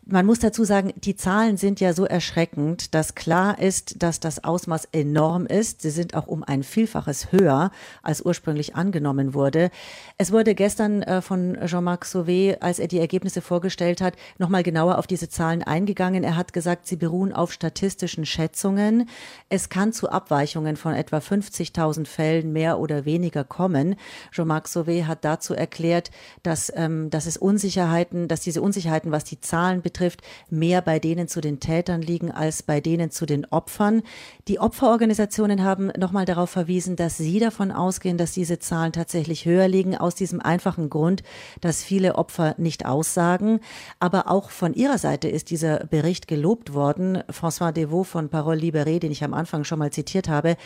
Man 0.05 0.27
muss 0.27 0.41
dazu 0.41 0.65
sagen, 0.65 0.93
die 0.97 1.15
Zahlen 1.15 1.57
sind 1.57 1.79
ja 1.79 1.93
so 1.93 2.05
erschreckend, 2.05 2.93
dass 2.93 3.15
klar 3.15 3.61
ist, 3.61 4.03
dass 4.03 4.19
das 4.19 4.43
Ausmaß 4.43 4.89
enorm 4.91 5.47
ist. 5.47 5.83
Sie 5.83 5.91
sind 5.91 6.17
auch 6.17 6.27
um 6.27 6.43
ein 6.43 6.65
Vielfaches 6.65 7.31
höher, 7.31 7.71
als 8.03 8.21
ursprünglich 8.21 8.75
angenommen 8.75 9.33
wurde. 9.33 9.71
Es 10.19 10.33
wurde 10.33 10.57
gestern 10.57 11.03
äh, 11.03 11.23
von 11.23 11.57
Jean-Marc 11.67 12.05
Sauvé, 12.05 12.59
als 12.61 12.81
er 12.81 12.89
die 12.89 12.99
Ergebnisse 12.99 13.41
vorgestellt 13.43 14.01
hat, 14.01 14.15
nochmal 14.39 14.65
genauer 14.65 14.99
auf 14.99 15.07
diese 15.07 15.29
Zahlen 15.29 15.63
eingegangen. 15.63 16.25
Er 16.25 16.35
hat 16.35 16.53
gesagt, 16.53 16.89
sie 16.89 16.97
beruhen 16.97 17.33
auf 17.33 17.53
statistischen 17.53 18.27
Schätzungen. 18.27 19.09
Es 19.51 19.69
kann 19.69 19.93
zu 19.93 20.11
Abweichungen 20.11 20.75
von 20.75 20.95
etwa 20.95 21.19
50.000 21.19 22.09
Fällen 22.09 22.53
mehr 22.53 22.81
oder 22.81 23.05
weniger 23.05 23.45
kommen. 23.45 23.95
Jean-Marc 24.33 24.67
Sauvé 24.67 25.05
hat 25.07 25.25
dazu 25.25 25.55
erklärt, 25.55 26.11
dass, 26.43 26.73
ähm, 26.75 27.09
dass 27.11 27.27
es 27.27 27.37
Unsicherheiten, 27.37 28.27
dass 28.27 28.41
diese 28.41 28.63
Unsicherheiten, 28.63 29.13
was 29.13 29.23
die 29.23 29.41
Zahlen 29.41 29.81
betrifft, 29.81 29.92
betrifft, 29.93 30.23
mehr 30.49 30.81
bei 30.81 30.99
denen 30.99 31.29
zu 31.29 31.41
den 31.41 31.61
Tätern 31.61 32.01
liegen 32.01 32.31
als 32.31 32.63
bei 32.63 32.81
denen 32.81 33.11
zu 33.11 33.27
den 33.27 33.45
Opfern. 33.47 34.03
Die 34.49 34.59
Opferorganisationen 34.59 35.63
haben 35.63 35.93
nochmal 35.99 36.25
darauf 36.25 36.51
verwiesen, 36.51 36.97
dass 36.97 37.19
sie 37.19 37.39
davon 37.39 37.71
ausgehen, 37.71 38.17
dass 38.17 38.33
diese 38.33 38.59
Zahlen 38.59 38.93
tatsächlich 38.93 39.45
höher 39.45 39.69
liegen, 39.69 39.97
aus 39.97 40.15
diesem 40.15 40.41
einfachen 40.41 40.89
Grund, 40.89 41.23
dass 41.61 41.85
viele 41.85 42.15
Opfer 42.15 42.55
nicht 42.57 42.87
aussagen. 42.87 43.61
Aber 44.01 44.31
auch 44.31 44.51
von 44.51 44.73
ihrer 44.73 44.99
Seite 44.99 45.29
ist 45.29 45.51
dieser 45.51 45.87
Bericht 45.87 46.27
gelobt 46.27 46.73
worden. 46.73 47.23
François 47.31 47.73
Devaux 47.73 48.09
von 48.09 48.31
Parole 48.31 48.61
Libérée, 48.61 48.99
den 48.99 49.13
ich 49.13 49.25
am 49.25 49.35
Anfang 49.35 49.65
schon 49.65 49.79
mal 49.79 49.93
zitiert 49.93 50.29
habe, 50.29 50.57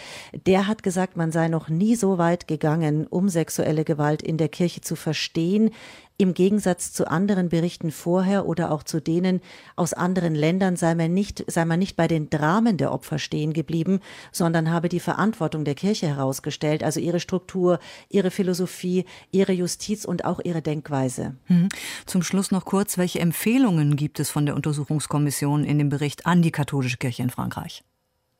der 0.47 0.69
hat 0.69 0.83
gesagt, 0.83 1.17
man 1.17 1.33
sei 1.33 1.49
noch 1.49 1.69
nie 1.69 1.97
so 1.97 2.19
weit 2.19 2.47
gegangen, 2.47 3.07
um 3.09 3.29
sexuelle 3.29 3.85
Gewalt 3.85 4.23
in 4.23 4.37
der 4.37 4.49
Kirche 4.49 4.83
zu 4.83 4.95
verstehen, 4.95 5.71
im 6.19 6.35
Gegensatz 6.35 6.93
zu 6.93 7.11
anderen 7.11 7.49
Berichten 7.49 7.91
vorher 7.91 8.47
oder 8.47 8.71
auch 8.71 8.83
zu 8.83 9.01
denen 9.01 9.41
aus 9.77 9.93
anderen 9.93 10.35
Ländern 10.35 10.77
sei 10.77 10.95
man 10.95 11.13
nicht, 11.13 11.45
sei 11.47 11.65
man 11.65 11.79
nicht 11.79 11.97
bei 11.97 12.09
den 12.09 12.31
Dramen 12.31 12.77
der 12.77 12.93
Opfer 12.93 13.19
stehen 13.19 13.53
geblieben, 13.53 14.01
sondern 14.33 14.71
habe 14.71 14.89
die 14.89 15.01
Verantwortung 15.01 15.65
der 15.65 15.75
Kirche 15.75 16.07
herausgestellt, 16.07 16.83
also 16.83 17.01
ihre 17.01 17.21
Struktur, 17.21 17.79
ihre 18.09 18.31
Philosophie, 18.31 19.05
ihre 19.31 19.53
Justiz 19.53 20.05
und 20.05 20.25
auch 20.25 20.41
ihre 20.43 20.63
Denkweise. 20.63 21.37
Hm. 21.47 21.69
Zum 22.07 22.23
Schluss 22.23 22.51
noch 22.51 22.65
kurz, 22.65 22.99
welche 22.99 23.21
Empfehlungen 23.21 23.97
gibt 23.97 24.21
es 24.21 24.31
von 24.31 24.47
der 24.47 24.55
Untersuchungskommission 24.55 25.65
in 25.65 25.79
dem 25.79 25.89
Bericht 25.89 26.27
an 26.27 26.43
die 26.43 26.53
katholische 26.53 26.97
Kirche 26.97 27.23
in 27.23 27.31
Frankreich? 27.31 27.85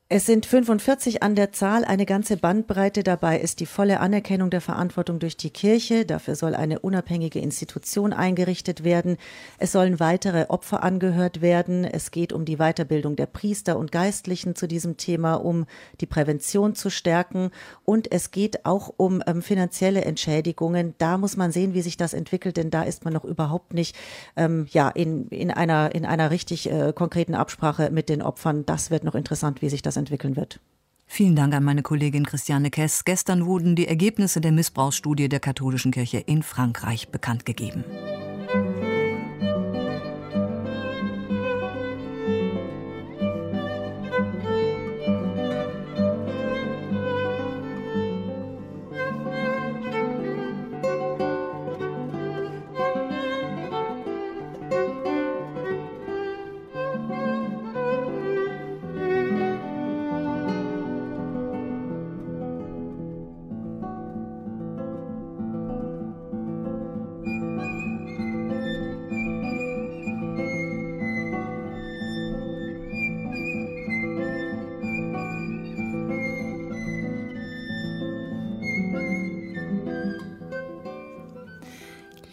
Es 0.09 0.25
sind 0.25 0.45
45 0.45 1.21
an 1.21 1.35
der 1.35 1.51
Zahl, 1.51 1.83
eine 1.83 2.05
ganze 2.05 2.37
Bandbreite 2.37 3.03
dabei 3.03 3.41
ist 3.41 3.59
die 3.59 3.65
volle 3.65 3.99
Anerkennung 3.99 4.49
der 4.49 4.61
Verantwortung 4.61 5.19
durch 5.19 5.35
die 5.35 5.49
Kirche. 5.49 6.05
Dafür 6.05 6.35
soll 6.37 6.55
eine 6.55 6.79
unabhängige 6.79 7.39
Institution 7.39 8.13
eingerichtet 8.13 8.85
werden. 8.85 9.17
Es 9.57 9.73
sollen 9.73 9.99
weitere 9.99 10.45
Opfer 10.47 10.81
angehört 10.81 11.41
werden. 11.41 11.83
Es 11.83 12.11
geht 12.11 12.31
um 12.31 12.45
die 12.45 12.55
Weiterbildung 12.55 13.17
der 13.17 13.25
Priester 13.25 13.77
und 13.77 13.91
Geistlichen 13.91 14.55
zu 14.55 14.65
diesem 14.65 14.95
Thema, 14.95 15.33
um 15.33 15.65
die 15.99 16.05
Prävention 16.05 16.73
zu 16.73 16.89
stärken. 16.89 17.51
Und 17.83 18.09
es 18.09 18.31
geht 18.31 18.65
auch 18.65 18.93
um 18.95 19.21
ähm, 19.27 19.41
finanzielle 19.41 20.05
Entschädigungen. 20.05 20.95
Da 20.99 21.17
muss 21.17 21.35
man 21.35 21.51
sehen, 21.51 21.73
wie 21.73 21.81
sich 21.81 21.97
das 21.97 22.13
entwickelt, 22.13 22.55
denn 22.55 22.69
da 22.69 22.83
ist 22.83 23.03
man 23.03 23.11
noch 23.13 23.25
überhaupt 23.25 23.73
nicht 23.73 23.93
ähm, 24.37 24.67
ja, 24.69 24.87
in, 24.87 25.27
in, 25.27 25.51
einer, 25.51 25.93
in 25.93 26.05
einer 26.05 26.31
richtig 26.31 26.71
äh, 26.71 26.93
konkreten 26.93 27.35
Absprache 27.35 27.89
mit 27.91 28.07
den 28.07 28.21
Opfern. 28.21 28.65
Das 28.65 28.89
wird 28.89 29.03
noch 29.03 29.13
interessant, 29.13 29.61
wie 29.61 29.67
sich 29.67 29.81
das 29.81 29.96
entwickeln 29.97 30.35
wird. 30.35 30.59
Vielen 31.05 31.35
Dank 31.35 31.53
an 31.53 31.63
meine 31.63 31.83
Kollegin 31.83 32.25
Christiane 32.25 32.69
Kess. 32.69 33.05
Gestern 33.05 33.45
wurden 33.45 33.75
die 33.75 33.87
Ergebnisse 33.87 34.41
der 34.41 34.51
Missbrauchsstudie 34.51 35.29
der 35.29 35.39
katholischen 35.39 35.91
Kirche 35.91 36.17
in 36.17 36.43
Frankreich 36.43 37.09
bekannt 37.09 37.45
gegeben. 37.45 37.85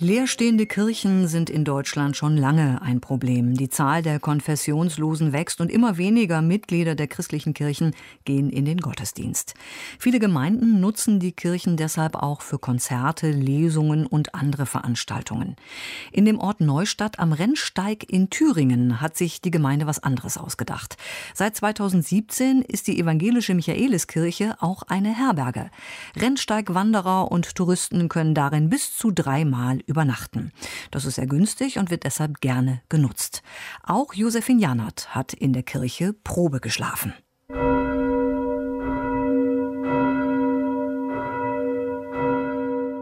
Leerstehende 0.05 0.67
Kirchen 0.67 1.29
sind 1.29 1.49
in 1.49 1.65
Deutschland 1.65 2.15
schon 2.15 2.37
lange 2.37 2.83
ein 2.83 3.01
Problem. 3.01 3.55
Die 3.55 3.71
Zahl 3.71 4.03
der 4.03 4.21
Konfessionslosen 4.21 5.33
wächst 5.33 5.63
und 5.63 5.71
immer 5.71 5.97
weniger 5.97 6.43
Mitglieder 6.43 6.95
der 6.95 7.07
christlichen 7.07 7.55
Kirchen 7.55 7.97
gehen 8.27 8.51
in 8.51 8.67
den 8.67 8.81
Gottesdienst. 8.83 9.55
Viele 9.99 10.19
Gemeinden 10.19 10.79
nutzen 10.79 11.21
die 11.21 11.33
Kirchen 11.33 11.79
deshalb 11.79 12.17
auch 12.17 12.43
für 12.43 12.59
Konzerte, 12.59 13.31
Lesungen 13.31 14.05
und 14.05 14.35
andere 14.35 14.67
Veranstaltungen. 14.67 15.57
In 16.13 16.27
dem 16.27 16.39
Ort 16.39 16.61
Neustadt 16.61 17.19
am 17.19 17.33
Rennsteig 17.33 18.05
in 18.07 18.29
Thüringen 18.29 19.01
hat 19.01 19.17
sich 19.17 19.41
die 19.41 19.51
Gemeinde 19.51 19.87
was 19.87 20.03
anderes 20.03 20.37
ausgedacht. 20.37 20.99
Seit 21.33 21.57
2017 21.57 22.61
ist 22.61 22.89
die 22.89 23.01
evangelische 23.01 23.55
Michaeliskirche 23.55 24.57
auch 24.61 24.83
eine 24.83 25.17
Herberge. 25.17 25.71
Rennsteigwanderer 26.15 27.33
und 27.33 27.55
Touristen 27.55 28.11
können 28.11 28.35
darin 28.35 28.69
bis 28.69 28.95
zu 28.95 29.11
dreimal 29.11 29.79
übernachten. 29.95 30.51
Das 30.91 31.05
ist 31.05 31.15
sehr 31.15 31.29
günstig 31.29 31.79
und 31.79 31.91
wird 31.93 32.03
deshalb 32.03 32.41
gerne 32.41 32.83
genutzt. 32.89 33.45
Auch 33.85 34.13
Josephine 34.13 34.61
Janert 34.61 35.15
hat 35.15 35.33
in 35.33 35.53
der 35.53 35.63
Kirche 35.63 36.13
Probe 36.13 36.59
geschlafen. 36.59 37.15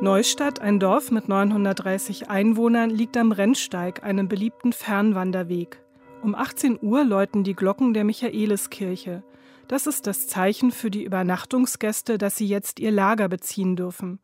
Neustadt, 0.02 0.60
ein 0.60 0.80
Dorf 0.80 1.10
mit 1.10 1.28
930 1.28 2.28
Einwohnern, 2.28 2.90
liegt 2.90 3.16
am 3.16 3.32
Rennsteig, 3.32 4.02
einem 4.02 4.28
beliebten 4.28 4.74
Fernwanderweg. 4.74 5.80
Um 6.22 6.34
18 6.34 6.78
Uhr 6.82 7.04
läuten 7.04 7.42
die 7.42 7.54
Glocken 7.54 7.94
der 7.94 8.04
Michaeliskirche. 8.04 9.22
Das 9.72 9.86
ist 9.86 10.06
das 10.06 10.28
Zeichen 10.28 10.70
für 10.70 10.90
die 10.90 11.02
Übernachtungsgäste, 11.02 12.18
dass 12.18 12.36
sie 12.36 12.46
jetzt 12.46 12.78
ihr 12.78 12.90
Lager 12.90 13.30
beziehen 13.30 13.74
dürfen. 13.74 14.18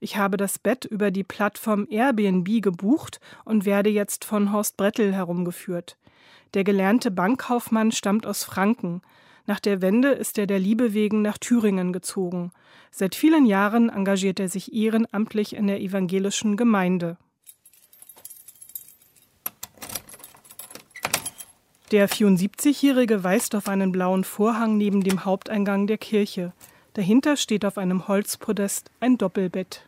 Ich 0.00 0.16
habe 0.16 0.38
das 0.38 0.58
Bett 0.58 0.86
über 0.86 1.10
die 1.10 1.24
Plattform 1.24 1.86
Airbnb 1.90 2.62
gebucht 2.62 3.20
und 3.44 3.66
werde 3.66 3.90
jetzt 3.90 4.24
von 4.24 4.50
Horst 4.50 4.78
Brettel 4.78 5.12
herumgeführt. 5.12 5.98
Der 6.54 6.64
gelernte 6.64 7.10
Bankkaufmann 7.10 7.92
stammt 7.92 8.26
aus 8.26 8.44
Franken. 8.44 9.02
Nach 9.44 9.60
der 9.60 9.82
Wende 9.82 10.08
ist 10.08 10.38
er 10.38 10.46
der 10.46 10.58
Liebe 10.58 10.94
wegen 10.94 11.20
nach 11.20 11.36
Thüringen 11.36 11.92
gezogen. 11.92 12.50
Seit 12.90 13.14
vielen 13.14 13.44
Jahren 13.44 13.90
engagiert 13.90 14.40
er 14.40 14.48
sich 14.48 14.72
ehrenamtlich 14.72 15.54
in 15.54 15.66
der 15.66 15.82
evangelischen 15.82 16.56
Gemeinde. 16.56 17.18
Der 21.94 22.08
74-Jährige 22.08 23.22
weist 23.22 23.54
auf 23.54 23.68
einen 23.68 23.92
blauen 23.92 24.24
Vorhang 24.24 24.76
neben 24.76 25.04
dem 25.04 25.24
Haupteingang 25.24 25.86
der 25.86 25.96
Kirche. 25.96 26.52
Dahinter 26.94 27.36
steht 27.36 27.64
auf 27.64 27.78
einem 27.78 28.08
Holzpodest 28.08 28.90
ein 28.98 29.16
Doppelbett. 29.16 29.86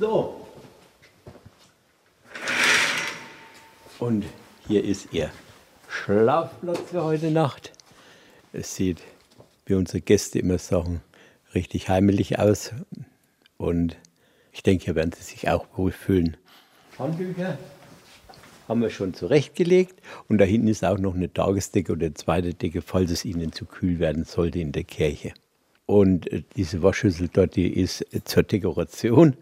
So. 0.00 0.44
Und 4.00 4.24
hier 4.66 4.82
ist 4.82 5.12
Ihr 5.12 5.30
Schlafplatz 5.88 6.80
für 6.90 7.04
heute 7.04 7.30
Nacht. 7.30 7.70
Es 8.52 8.74
sieht, 8.74 9.00
wie 9.64 9.74
unsere 9.74 10.00
Gäste 10.00 10.40
immer 10.40 10.58
sagen, 10.58 11.02
richtig 11.54 11.88
heimelig 11.88 12.40
aus. 12.40 12.72
Und 13.58 13.96
ich 14.50 14.64
denke, 14.64 14.86
hier 14.86 14.96
werden 14.96 15.12
Sie 15.12 15.22
sich 15.22 15.48
auch 15.48 15.66
wohl 15.76 15.92
fühlen. 15.92 16.36
Handtücher 16.98 17.58
haben 18.72 18.80
wir 18.80 18.90
schon 18.90 19.12
zurechtgelegt. 19.12 20.00
Und 20.28 20.38
da 20.38 20.44
hinten 20.44 20.68
ist 20.68 20.84
auch 20.84 20.98
noch 20.98 21.14
eine 21.14 21.32
Tagesdecke 21.32 21.92
oder 21.92 22.06
eine 22.06 22.14
zweite 22.14 22.54
Decke, 22.54 22.80
falls 22.80 23.10
es 23.10 23.24
Ihnen 23.24 23.52
zu 23.52 23.66
kühl 23.66 23.98
werden 23.98 24.24
sollte 24.24 24.60
in 24.60 24.72
der 24.72 24.84
Kirche. 24.84 25.34
Und 25.84 26.32
äh, 26.32 26.42
diese 26.56 26.82
Waschschüssel 26.82 27.28
dort, 27.30 27.54
die 27.56 27.68
ist 27.68 28.04
zur 28.24 28.42
Dekoration, 28.42 29.36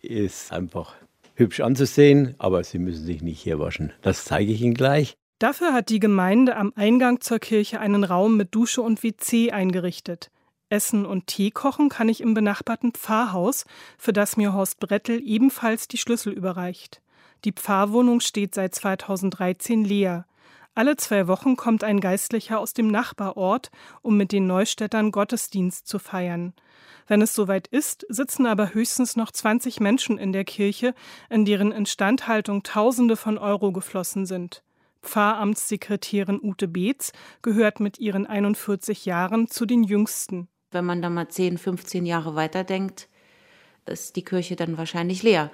ist 0.00 0.50
einfach 0.50 0.94
hübsch 1.34 1.60
anzusehen, 1.60 2.34
aber 2.38 2.64
Sie 2.64 2.78
müssen 2.78 3.04
sich 3.04 3.20
nicht 3.20 3.40
hier 3.40 3.58
waschen. 3.58 3.92
Das 4.00 4.24
zeige 4.24 4.50
ich 4.50 4.62
Ihnen 4.62 4.74
gleich. 4.74 5.14
Dafür 5.38 5.74
hat 5.74 5.90
die 5.90 6.00
Gemeinde 6.00 6.56
am 6.56 6.72
Eingang 6.74 7.20
zur 7.20 7.38
Kirche 7.38 7.80
einen 7.80 8.04
Raum 8.04 8.38
mit 8.38 8.54
Dusche 8.54 8.80
und 8.80 9.02
WC 9.02 9.50
eingerichtet. 9.50 10.30
Essen 10.70 11.04
und 11.04 11.26
Tee 11.26 11.50
kochen 11.50 11.90
kann 11.90 12.08
ich 12.08 12.22
im 12.22 12.32
benachbarten 12.32 12.92
Pfarrhaus, 12.92 13.66
für 13.98 14.14
das 14.14 14.38
mir 14.38 14.54
Horst 14.54 14.80
Brettel 14.80 15.20
ebenfalls 15.22 15.86
die 15.88 15.98
Schlüssel 15.98 16.32
überreicht. 16.32 17.02
Die 17.44 17.52
Pfarrwohnung 17.52 18.20
steht 18.20 18.54
seit 18.54 18.74
2013 18.74 19.84
leer. 19.84 20.26
Alle 20.74 20.96
zwei 20.96 21.26
Wochen 21.26 21.56
kommt 21.56 21.82
ein 21.82 22.00
Geistlicher 22.00 22.60
aus 22.60 22.74
dem 22.74 22.88
Nachbarort, 22.88 23.70
um 24.02 24.16
mit 24.16 24.30
den 24.30 24.46
Neustädtern 24.46 25.10
Gottesdienst 25.10 25.86
zu 25.86 25.98
feiern. 25.98 26.52
Wenn 27.06 27.22
es 27.22 27.34
soweit 27.34 27.66
ist, 27.66 28.06
sitzen 28.08 28.46
aber 28.46 28.72
höchstens 28.72 29.16
noch 29.16 29.32
20 29.32 29.80
Menschen 29.80 30.16
in 30.16 30.32
der 30.32 30.44
Kirche, 30.44 30.94
in 31.28 31.44
deren 31.44 31.72
Instandhaltung 31.72 32.62
Tausende 32.62 33.16
von 33.16 33.36
Euro 33.36 33.72
geflossen 33.72 34.26
sind. 34.26 34.62
Pfarramtssekretärin 35.02 36.40
Ute 36.40 36.68
Beetz 36.68 37.12
gehört 37.42 37.80
mit 37.80 37.98
ihren 37.98 38.26
41 38.26 39.06
Jahren 39.06 39.48
zu 39.48 39.66
den 39.66 39.82
jüngsten. 39.82 40.48
Wenn 40.70 40.84
man 40.84 41.02
da 41.02 41.10
mal 41.10 41.28
10, 41.28 41.58
15 41.58 42.06
Jahre 42.06 42.36
weiterdenkt, 42.36 43.08
ist 43.86 44.14
die 44.14 44.24
Kirche 44.24 44.54
dann 44.56 44.76
wahrscheinlich 44.78 45.22
leer 45.22 45.50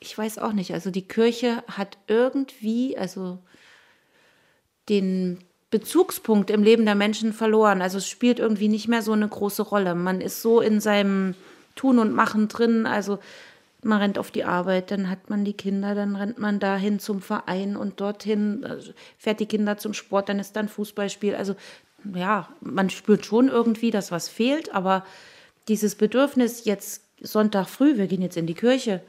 ich 0.00 0.16
weiß 0.16 0.38
auch 0.38 0.52
nicht, 0.52 0.72
also 0.74 0.90
die 0.90 1.06
Kirche 1.06 1.62
hat 1.66 1.98
irgendwie, 2.06 2.96
also 2.96 3.38
den 4.88 5.38
Bezugspunkt 5.70 6.50
im 6.50 6.62
Leben 6.62 6.86
der 6.86 6.94
Menschen 6.94 7.32
verloren. 7.32 7.82
Also 7.82 7.98
es 7.98 8.08
spielt 8.08 8.38
irgendwie 8.38 8.68
nicht 8.68 8.88
mehr 8.88 9.02
so 9.02 9.12
eine 9.12 9.28
große 9.28 9.62
Rolle. 9.62 9.94
Man 9.94 10.20
ist 10.20 10.40
so 10.40 10.60
in 10.60 10.80
seinem 10.80 11.34
Tun 11.74 11.98
und 11.98 12.14
Machen 12.14 12.48
drin. 12.48 12.86
Also 12.86 13.18
man 13.82 14.00
rennt 14.00 14.18
auf 14.18 14.30
die 14.30 14.44
Arbeit, 14.44 14.90
dann 14.90 15.08
hat 15.08 15.30
man 15.30 15.44
die 15.44 15.52
Kinder, 15.52 15.94
dann 15.94 16.16
rennt 16.16 16.38
man 16.38 16.58
dahin 16.58 16.98
zum 16.98 17.20
Verein 17.20 17.76
und 17.76 18.00
dorthin, 18.00 18.64
also 18.64 18.92
fährt 19.18 19.40
die 19.40 19.46
Kinder 19.46 19.78
zum 19.78 19.94
Sport, 19.94 20.28
dann 20.28 20.40
ist 20.40 20.56
dann 20.56 20.68
Fußballspiel. 20.68 21.34
Also 21.34 21.54
ja, 22.14 22.48
man 22.60 22.90
spürt 22.90 23.24
schon 23.24 23.48
irgendwie, 23.48 23.90
dass 23.90 24.10
was 24.10 24.28
fehlt, 24.28 24.74
aber 24.74 25.04
dieses 25.68 25.94
Bedürfnis 25.94 26.64
jetzt 26.64 27.04
Sonntag 27.20 27.68
früh, 27.68 27.96
wir 27.96 28.06
gehen 28.06 28.22
jetzt 28.22 28.36
in 28.36 28.46
die 28.46 28.54
Kirche, 28.54 29.02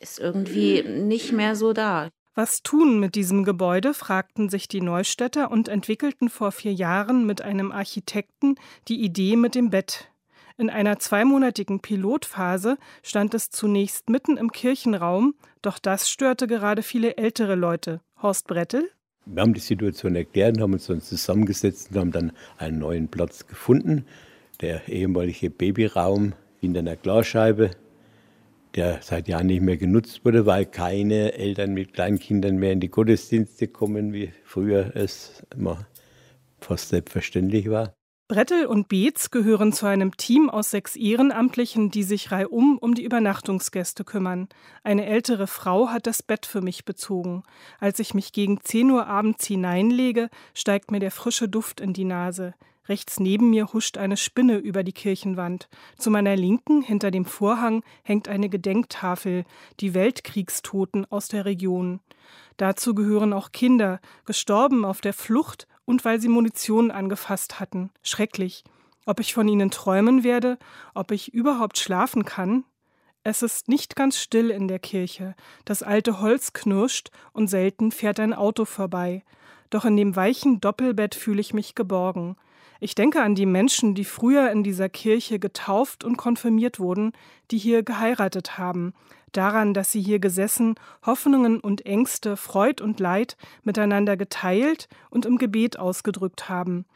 ist 0.00 0.18
irgendwie 0.18 0.82
nicht 0.82 1.32
mehr 1.32 1.56
so 1.56 1.72
da. 1.72 2.08
Was 2.34 2.62
tun 2.62 3.00
mit 3.00 3.16
diesem 3.16 3.42
Gebäude, 3.42 3.94
fragten 3.94 4.48
sich 4.48 4.68
die 4.68 4.80
Neustädter 4.80 5.50
und 5.50 5.68
entwickelten 5.68 6.28
vor 6.28 6.52
vier 6.52 6.72
Jahren 6.72 7.26
mit 7.26 7.42
einem 7.42 7.72
Architekten 7.72 8.54
die 8.86 9.02
Idee 9.02 9.34
mit 9.34 9.56
dem 9.56 9.70
Bett. 9.70 10.08
In 10.56 10.70
einer 10.70 10.98
zweimonatigen 10.98 11.80
Pilotphase 11.80 12.78
stand 13.02 13.34
es 13.34 13.50
zunächst 13.50 14.08
mitten 14.08 14.36
im 14.36 14.52
Kirchenraum, 14.52 15.34
doch 15.62 15.78
das 15.78 16.08
störte 16.08 16.46
gerade 16.46 16.82
viele 16.82 17.16
ältere 17.16 17.54
Leute. 17.54 18.00
Horst 18.22 18.46
Brettel? 18.46 18.88
Wir 19.26 19.42
haben 19.42 19.54
die 19.54 19.60
Situation 19.60 20.14
erklärt 20.14 20.56
und 20.56 20.62
haben 20.62 20.72
uns 20.74 20.86
dann 20.86 21.00
zusammengesetzt 21.00 21.90
und 21.90 21.98
haben 21.98 22.12
dann 22.12 22.32
einen 22.56 22.78
neuen 22.78 23.08
Platz 23.08 23.46
gefunden. 23.46 24.04
Der 24.60 24.88
ehemalige 24.88 25.50
Babyraum 25.50 26.34
hinter 26.60 26.80
einer 26.80 26.96
Glasscheibe, 26.96 27.72
der 28.74 29.00
seit 29.02 29.28
Jahren 29.28 29.46
nicht 29.46 29.62
mehr 29.62 29.76
genutzt 29.76 30.24
wurde, 30.24 30.46
weil 30.46 30.66
keine 30.66 31.32
Eltern 31.32 31.74
mit 31.74 31.94
Kleinkindern 31.94 32.56
mehr 32.56 32.72
in 32.72 32.80
die 32.80 32.90
Gottesdienste 32.90 33.68
kommen, 33.68 34.12
wie 34.12 34.32
früher 34.44 34.94
es 34.94 35.42
immer 35.54 35.86
fast 36.60 36.88
selbstverständlich 36.90 37.70
war. 37.70 37.94
Brettel 38.30 38.66
und 38.66 38.88
Beetz 38.88 39.30
gehören 39.30 39.72
zu 39.72 39.86
einem 39.86 40.14
Team 40.18 40.50
aus 40.50 40.70
sechs 40.70 40.96
Ehrenamtlichen, 40.96 41.90
die 41.90 42.02
sich 42.02 42.30
reihum 42.30 42.76
um 42.76 42.94
die 42.94 43.04
Übernachtungsgäste 43.04 44.04
kümmern. 44.04 44.48
Eine 44.84 45.06
ältere 45.06 45.46
Frau 45.46 45.88
hat 45.88 46.06
das 46.06 46.22
Bett 46.22 46.44
für 46.44 46.60
mich 46.60 46.84
bezogen. 46.84 47.42
Als 47.80 48.00
ich 48.00 48.12
mich 48.12 48.32
gegen 48.32 48.60
10 48.60 48.90
Uhr 48.90 49.06
abends 49.06 49.46
hineinlege, 49.46 50.28
steigt 50.52 50.90
mir 50.90 51.00
der 51.00 51.10
frische 51.10 51.48
Duft 51.48 51.80
in 51.80 51.94
die 51.94 52.04
Nase. 52.04 52.52
Rechts 52.88 53.20
neben 53.20 53.50
mir 53.50 53.72
huscht 53.72 53.98
eine 53.98 54.16
Spinne 54.16 54.56
über 54.56 54.82
die 54.82 54.92
Kirchenwand. 54.92 55.68
Zu 55.98 56.10
meiner 56.10 56.36
Linken, 56.36 56.80
hinter 56.80 57.10
dem 57.10 57.26
Vorhang, 57.26 57.82
hängt 58.02 58.28
eine 58.28 58.48
Gedenktafel, 58.48 59.44
die 59.80 59.92
Weltkriegstoten 59.92 61.04
aus 61.10 61.28
der 61.28 61.44
Region. 61.44 62.00
Dazu 62.56 62.94
gehören 62.94 63.32
auch 63.32 63.52
Kinder, 63.52 64.00
gestorben 64.24 64.84
auf 64.84 65.00
der 65.00 65.12
Flucht 65.12 65.68
und 65.84 66.04
weil 66.04 66.20
sie 66.20 66.28
Munition 66.28 66.90
angefasst 66.90 67.60
hatten. 67.60 67.90
Schrecklich. 68.02 68.64
Ob 69.04 69.20
ich 69.20 69.34
von 69.34 69.48
ihnen 69.48 69.70
träumen 69.70 70.24
werde, 70.24 70.58
ob 70.94 71.12
ich 71.12 71.32
überhaupt 71.32 71.78
schlafen 71.78 72.24
kann? 72.24 72.64
Es 73.22 73.42
ist 73.42 73.68
nicht 73.68 73.96
ganz 73.96 74.18
still 74.18 74.50
in 74.50 74.68
der 74.68 74.78
Kirche. 74.78 75.34
Das 75.64 75.82
alte 75.82 76.20
Holz 76.20 76.52
knirscht 76.52 77.10
und 77.32 77.48
selten 77.48 77.90
fährt 77.90 78.20
ein 78.20 78.32
Auto 78.32 78.64
vorbei. 78.64 79.24
Doch 79.70 79.84
in 79.84 79.96
dem 79.96 80.16
weichen 80.16 80.60
Doppelbett 80.60 81.14
fühle 81.14 81.40
ich 81.40 81.52
mich 81.52 81.74
geborgen. 81.74 82.36
Ich 82.80 82.94
denke 82.94 83.22
an 83.22 83.34
die 83.34 83.46
Menschen, 83.46 83.94
die 83.94 84.04
früher 84.04 84.50
in 84.50 84.62
dieser 84.62 84.88
Kirche 84.88 85.38
getauft 85.38 86.04
und 86.04 86.16
konfirmiert 86.16 86.78
wurden, 86.78 87.12
die 87.50 87.58
hier 87.58 87.82
geheiratet 87.82 88.56
haben, 88.56 88.94
daran, 89.32 89.74
dass 89.74 89.90
sie 89.90 90.00
hier 90.00 90.20
gesessen, 90.20 90.76
Hoffnungen 91.04 91.60
und 91.60 91.86
Ängste, 91.86 92.36
Freud 92.36 92.82
und 92.82 93.00
Leid 93.00 93.36
miteinander 93.64 94.16
geteilt 94.16 94.88
und 95.10 95.26
im 95.26 95.38
Gebet 95.38 95.78
ausgedrückt 95.78 96.48
haben. 96.48 96.86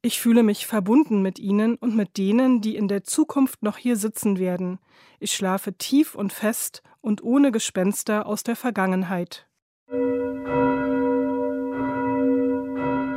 Ich 0.00 0.20
fühle 0.20 0.42
mich 0.42 0.66
verbunden 0.66 1.22
mit 1.22 1.38
ihnen 1.38 1.74
und 1.74 1.96
mit 1.96 2.18
denen, 2.18 2.60
die 2.60 2.76
in 2.76 2.86
der 2.86 3.02
Zukunft 3.04 3.62
noch 3.62 3.78
hier 3.78 3.96
sitzen 3.96 4.38
werden. 4.38 4.78
Ich 5.18 5.32
schlafe 5.32 5.72
tief 5.72 6.14
und 6.14 6.32
fest 6.32 6.82
und 7.00 7.22
ohne 7.22 7.50
Gespenster 7.50 8.26
aus 8.26 8.44
der 8.44 8.54
Vergangenheit. 8.54 9.46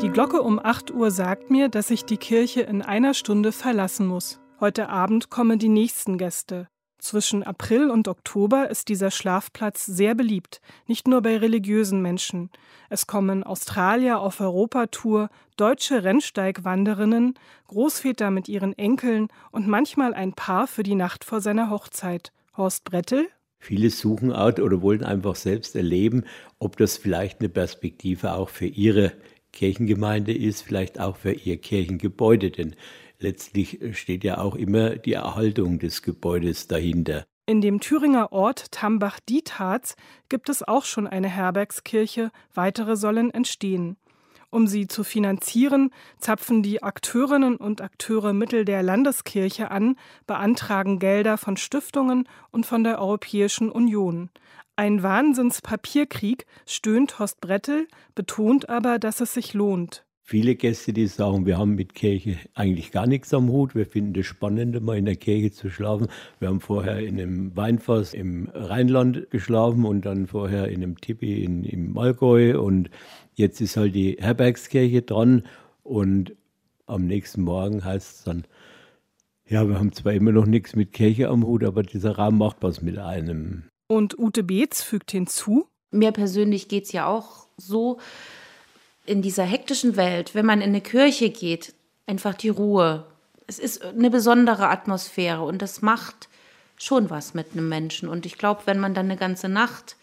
Die 0.01 0.09
Glocke 0.09 0.41
um 0.41 0.57
8 0.57 0.89
Uhr 0.89 1.11
sagt 1.11 1.51
mir, 1.51 1.69
dass 1.69 1.91
ich 1.91 2.05
die 2.05 2.17
Kirche 2.17 2.61
in 2.61 2.81
einer 2.81 3.13
Stunde 3.13 3.51
verlassen 3.51 4.07
muss. 4.07 4.39
Heute 4.59 4.89
Abend 4.89 5.29
kommen 5.29 5.59
die 5.59 5.69
nächsten 5.69 6.17
Gäste. 6.17 6.67
Zwischen 6.97 7.43
April 7.43 7.91
und 7.91 8.07
Oktober 8.07 8.67
ist 8.71 8.89
dieser 8.89 9.11
Schlafplatz 9.11 9.85
sehr 9.85 10.15
beliebt, 10.15 10.59
nicht 10.87 11.07
nur 11.07 11.21
bei 11.21 11.37
religiösen 11.37 12.01
Menschen. 12.01 12.49
Es 12.89 13.05
kommen 13.05 13.43
Australier 13.43 14.19
auf 14.19 14.39
Europatour, 14.41 15.29
deutsche 15.55 16.03
Rennsteigwanderinnen, 16.03 17.35
Großväter 17.67 18.31
mit 18.31 18.49
ihren 18.49 18.75
Enkeln 18.75 19.27
und 19.51 19.67
manchmal 19.67 20.15
ein 20.15 20.33
Paar 20.33 20.65
für 20.65 20.81
die 20.81 20.95
Nacht 20.95 21.23
vor 21.23 21.41
seiner 21.41 21.69
Hochzeit. 21.69 22.31
Horst 22.57 22.85
Brettel? 22.85 23.27
Viele 23.59 23.91
suchen 23.91 24.31
out 24.31 24.59
oder 24.59 24.81
wollen 24.81 25.03
einfach 25.03 25.35
selbst 25.35 25.75
erleben, 25.75 26.23
ob 26.57 26.77
das 26.77 26.97
vielleicht 26.97 27.41
eine 27.41 27.49
Perspektive 27.49 28.33
auch 28.33 28.49
für 28.49 28.65
ihre 28.65 29.11
Kirchengemeinde 29.51 30.33
ist, 30.33 30.61
vielleicht 30.61 30.99
auch 30.99 31.17
für 31.17 31.33
ihr 31.33 31.57
Kirchengebäude, 31.57 32.51
denn 32.51 32.75
letztlich 33.19 33.79
steht 33.93 34.23
ja 34.23 34.37
auch 34.37 34.55
immer 34.55 34.95
die 34.95 35.13
Erhaltung 35.13 35.79
des 35.79 36.01
Gebäudes 36.01 36.67
dahinter. 36.67 37.25
In 37.45 37.61
dem 37.61 37.79
Thüringer 37.79 38.31
Ort 38.31 38.71
Tambach-Dietharz 38.71 39.95
gibt 40.29 40.47
es 40.49 40.65
auch 40.65 40.85
schon 40.85 41.07
eine 41.07 41.27
Herbergskirche, 41.27 42.31
weitere 42.53 42.95
sollen 42.95 43.31
entstehen. 43.31 43.97
Um 44.51 44.67
sie 44.67 44.87
zu 44.87 45.05
finanzieren, 45.05 45.91
zapfen 46.19 46.61
die 46.61 46.83
Akteurinnen 46.83 47.55
und 47.55 47.79
Akteure 47.79 48.33
Mittel 48.33 48.65
der 48.65 48.83
Landeskirche 48.83 49.71
an, 49.71 49.95
beantragen 50.27 50.99
Gelder 50.99 51.37
von 51.37 51.55
Stiftungen 51.55 52.27
und 52.51 52.65
von 52.65 52.83
der 52.83 52.99
Europäischen 52.99 53.71
Union. 53.71 54.29
Ein 54.75 55.03
Wahnsinnspapierkrieg, 55.03 56.45
stöhnt 56.65 57.17
Horst 57.17 57.39
Brettel, 57.39 57.87
betont 58.13 58.67
aber, 58.67 58.99
dass 58.99 59.21
es 59.21 59.33
sich 59.33 59.53
lohnt 59.53 60.03
viele 60.31 60.55
Gäste, 60.55 60.93
die 60.93 61.07
sagen, 61.07 61.45
wir 61.45 61.57
haben 61.57 61.75
mit 61.75 61.93
Kirche 61.93 62.37
eigentlich 62.53 62.91
gar 62.91 63.05
nichts 63.05 63.33
am 63.33 63.49
Hut. 63.49 63.75
Wir 63.75 63.85
finden 63.85 64.17
es 64.17 64.27
spannend, 64.27 64.81
mal 64.81 64.97
in 64.97 65.03
der 65.03 65.17
Kirche 65.17 65.51
zu 65.51 65.69
schlafen. 65.69 66.07
Wir 66.39 66.47
haben 66.47 66.61
vorher 66.61 66.99
in 66.99 67.19
einem 67.19 67.57
Weinfass 67.57 68.13
im 68.13 68.49
Rheinland 68.53 69.29
geschlafen 69.29 69.83
und 69.83 70.05
dann 70.05 70.27
vorher 70.27 70.69
in 70.69 70.83
einem 70.83 71.01
Tipi 71.01 71.43
in, 71.43 71.65
im 71.65 71.97
Allgäu. 71.97 72.57
Und 72.57 72.89
jetzt 73.33 73.61
ist 73.61 73.77
halt 73.77 73.95
die 73.95 74.17
Herbergskirche 74.19 75.01
dran. 75.01 75.45
Und 75.83 76.35
am 76.85 77.05
nächsten 77.05 77.41
Morgen 77.41 77.83
heißt 77.83 78.17
es 78.17 78.23
dann, 78.23 78.45
ja, 79.45 79.67
wir 79.67 79.79
haben 79.79 79.91
zwar 79.91 80.13
immer 80.13 80.31
noch 80.31 80.45
nichts 80.45 80.75
mit 80.75 80.93
Kirche 80.93 81.27
am 81.27 81.45
Hut, 81.45 81.63
aber 81.63 81.83
dieser 81.83 82.15
Raum 82.15 82.37
macht 82.37 82.57
was 82.61 82.81
mit 82.81 82.97
einem. 82.97 83.63
Und 83.87 84.17
Ute 84.17 84.43
Beetz 84.43 84.81
fügt 84.81 85.11
hinzu. 85.11 85.67
Mir 85.91 86.11
persönlich 86.11 86.69
geht 86.69 86.85
es 86.85 86.93
ja 86.93 87.07
auch 87.07 87.47
so, 87.57 87.99
in 89.05 89.21
dieser 89.21 89.43
hektischen 89.43 89.97
Welt, 89.97 90.35
wenn 90.35 90.45
man 90.45 90.61
in 90.61 90.69
eine 90.69 90.81
Kirche 90.81 91.29
geht, 91.29 91.73
einfach 92.05 92.33
die 92.33 92.49
Ruhe. 92.49 93.05
Es 93.47 93.59
ist 93.59 93.83
eine 93.83 94.09
besondere 94.09 94.69
Atmosphäre 94.69 95.43
und 95.43 95.61
das 95.61 95.81
macht 95.81 96.29
schon 96.77 97.09
was 97.09 97.33
mit 97.33 97.47
einem 97.51 97.67
Menschen. 97.67 98.07
Und 98.07 98.25
ich 98.25 98.37
glaube, 98.37 98.61
wenn 98.65 98.79
man 98.79 98.93
dann 98.93 99.05
eine 99.05 99.17
ganze 99.17 99.49
Nacht 99.49 99.97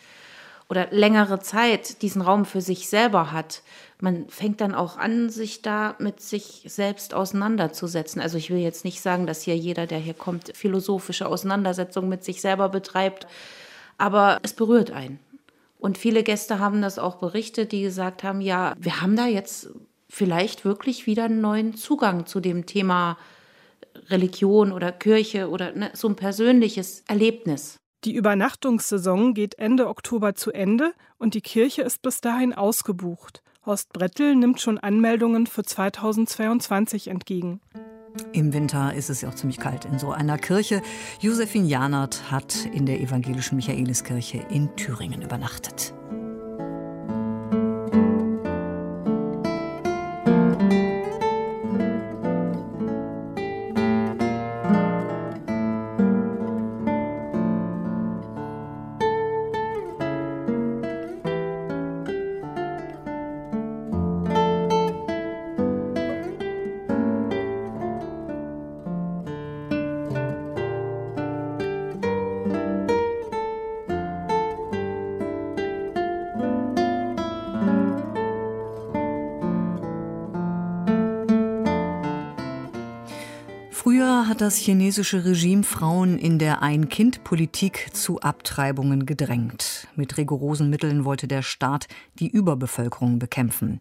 oder 0.69 0.89
längere 0.91 1.41
Zeit 1.41 2.03
diesen 2.03 2.23
Raum 2.23 2.45
für 2.45 2.61
sich 2.61 2.89
selber 2.89 3.33
hat, 3.33 3.63
man 4.01 4.29
fängt 4.29 4.61
dann 4.61 4.75
auch 4.75 4.97
an, 4.97 5.31
sich 5.31 5.63
da 5.63 5.97
mit 5.99 6.21
sich 6.21 6.63
selbst 6.67 7.15
auseinanderzusetzen. 7.15 8.21
Also 8.21 8.39
ich 8.39 8.51
will 8.51 8.59
jetzt 8.59 8.85
nicht 8.85 9.01
sagen, 9.01 9.27
dass 9.27 9.43
hier 9.43 9.57
jeder, 9.57 9.87
der 9.87 9.99
hier 9.99 10.15
kommt, 10.15 10.57
philosophische 10.57 11.27
Auseinandersetzungen 11.27 12.09
mit 12.09 12.23
sich 12.23 12.41
selber 12.41 12.69
betreibt, 12.69 13.27
aber 13.97 14.39
es 14.43 14.53
berührt 14.53 14.91
einen. 14.91 15.19
Und 15.79 15.99
viele 15.99 16.23
Gäste 16.23 16.59
haben 16.59 16.83
das 16.83 16.99
auch 16.99 17.17
berichtet, 17.17 17.73
die 17.73 17.83
gesagt 17.83 18.23
haben, 18.23 18.41
ja, 18.41 18.75
wir 18.79 19.01
haben 19.01 19.17
da 19.17 19.27
jetzt 19.27 19.71
vielleicht 20.09 20.65
wirklich 20.65 21.07
wieder 21.07 21.25
einen 21.25 21.41
neuen 21.41 21.77
Zugang 21.77 22.27
zu 22.27 22.41
dem 22.41 22.67
Thema 22.67 23.17
Religion 24.09 24.73
oder 24.73 24.93
Kirche 24.93 25.49
oder 25.49 25.73
ne, 25.73 25.91
so 25.95 26.09
ein 26.09 26.17
persönliches 26.17 27.05
Erlebnis. 27.07 27.77
Die 28.05 28.15
Übernachtungssaison 28.15 29.35
geht 29.35 29.59
Ende 29.59 29.89
Oktober 29.89 30.35
zu 30.37 30.53
Ende 30.53 30.93
und 31.19 31.35
die 31.35 31.41
Kirche 31.41 31.83
ist 31.83 32.01
bis 32.01 32.21
dahin 32.21 32.55
ausgebucht. 32.55 33.43
Horst 33.67 33.93
Brettel 33.93 34.37
nimmt 34.37 34.61
schon 34.61 34.79
Anmeldungen 34.79 35.49
für 35.49 35.65
2022 35.65 37.09
entgegen. 37.09 37.61
Im 38.33 38.53
Winter 38.53 38.95
ist 38.95 39.11
es 39.11 39.21
ja 39.21 39.29
auch 39.29 39.35
ziemlich 39.35 39.59
kalt 39.59 39.85
in 39.85 39.99
so 39.99 40.13
einer 40.13 40.39
Kirche. 40.39 40.81
Josephine 41.21 41.67
Janert 41.67 42.31
hat 42.31 42.67
in 42.73 42.87
der 42.87 43.01
evangelischen 43.01 43.57
Michaeliskirche 43.57 44.45
in 44.49 44.75
Thüringen 44.77 45.23
übernachtet. 45.23 45.93
Das 84.41 84.57
chinesische 84.57 85.25
Regime 85.25 85.65
Frauen 85.65 86.19
in 86.19 86.39
der 86.39 86.63
Ein-Kind-Politik 86.63 87.89
zu 87.93 88.21
Abtreibungen 88.21 89.05
gedrängt. 89.05 89.89
Mit 89.97 90.17
rigorosen 90.17 90.71
Mitteln 90.71 91.05
wollte 91.05 91.27
der 91.27 91.43
Staat 91.43 91.89
die 92.19 92.29
Überbevölkerung 92.29 93.19
bekämpfen. 93.19 93.81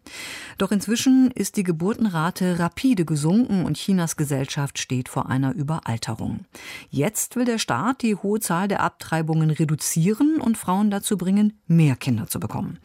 Doch 0.58 0.72
inzwischen 0.72 1.30
ist 1.30 1.56
die 1.56 1.62
Geburtenrate 1.62 2.58
rapide 2.58 3.04
gesunken 3.04 3.64
und 3.64 3.76
Chinas 3.76 4.16
Gesellschaft 4.16 4.78
steht 4.78 5.08
vor 5.08 5.28
einer 5.28 5.54
Überalterung. 5.54 6.40
Jetzt 6.90 7.36
will 7.36 7.44
der 7.44 7.58
Staat 7.58 8.02
die 8.02 8.16
hohe 8.16 8.40
Zahl 8.40 8.68
der 8.68 8.80
Abtreibungen 8.80 9.50
reduzieren 9.50 10.40
und 10.40 10.58
Frauen 10.58 10.90
dazu 10.90 11.16
bringen, 11.16 11.52
mehr 11.66 11.94
Kinder 11.94 12.26
zu 12.26 12.40
bekommen. 12.40 12.78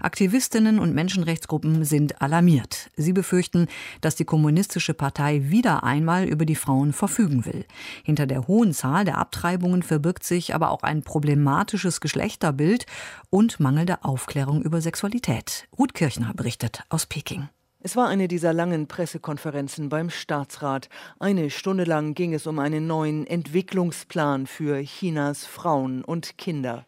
Aktivistinnen 0.00 0.78
und 0.78 0.94
Menschenrechtsgruppen 0.94 1.84
sind 1.84 2.20
alarmiert. 2.20 2.90
Sie 2.96 3.12
befürchten, 3.12 3.68
dass 4.00 4.16
die 4.16 4.24
Kommunistische 4.24 4.94
Partei 4.94 5.50
wieder 5.50 5.84
einmal 5.84 6.24
über 6.24 6.44
die 6.44 6.56
Frauen 6.56 6.80
Frauen 6.80 6.92
verfügen 7.20 7.44
will. 7.44 7.64
Hinter 8.02 8.26
der 8.26 8.46
hohen 8.46 8.72
Zahl 8.72 9.04
der 9.04 9.18
Abtreibungen 9.18 9.82
verbirgt 9.82 10.24
sich 10.24 10.54
aber 10.54 10.70
auch 10.70 10.82
ein 10.82 11.02
problematisches 11.02 12.00
Geschlechterbild 12.00 12.86
und 13.28 13.60
mangelnde 13.60 14.04
Aufklärung 14.04 14.62
über 14.62 14.80
Sexualität. 14.80 15.68
Ruth 15.78 15.94
Kirchner 15.94 16.32
berichtet 16.34 16.82
aus 16.88 17.06
Peking. 17.06 17.48
Es 17.82 17.96
war 17.96 18.08
eine 18.08 18.28
dieser 18.28 18.52
langen 18.52 18.88
Pressekonferenzen 18.88 19.88
beim 19.88 20.10
Staatsrat. 20.10 20.90
Eine 21.18 21.48
Stunde 21.48 21.84
lang 21.84 22.14
ging 22.14 22.34
es 22.34 22.46
um 22.46 22.58
einen 22.58 22.86
neuen 22.86 23.26
Entwicklungsplan 23.26 24.46
für 24.46 24.82
Chinas 24.82 25.46
Frauen 25.46 26.04
und 26.04 26.36
Kinder. 26.36 26.84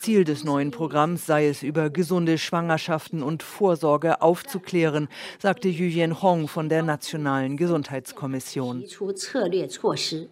Ziel 0.00 0.24
des 0.24 0.42
neuen 0.42 0.72
Programms 0.72 1.24
sei 1.24 1.46
es, 1.46 1.62
über 1.62 1.88
gesunde 1.88 2.36
Schwangerschaften 2.36 3.22
und 3.22 3.44
Vorsorge 3.44 4.22
aufzuklären, 4.22 5.06
sagte 5.38 5.68
Yuyen 5.68 6.20
Hong 6.20 6.48
von 6.48 6.68
der 6.68 6.82
Nationalen 6.82 7.56
Gesundheitskommission. 7.56 8.84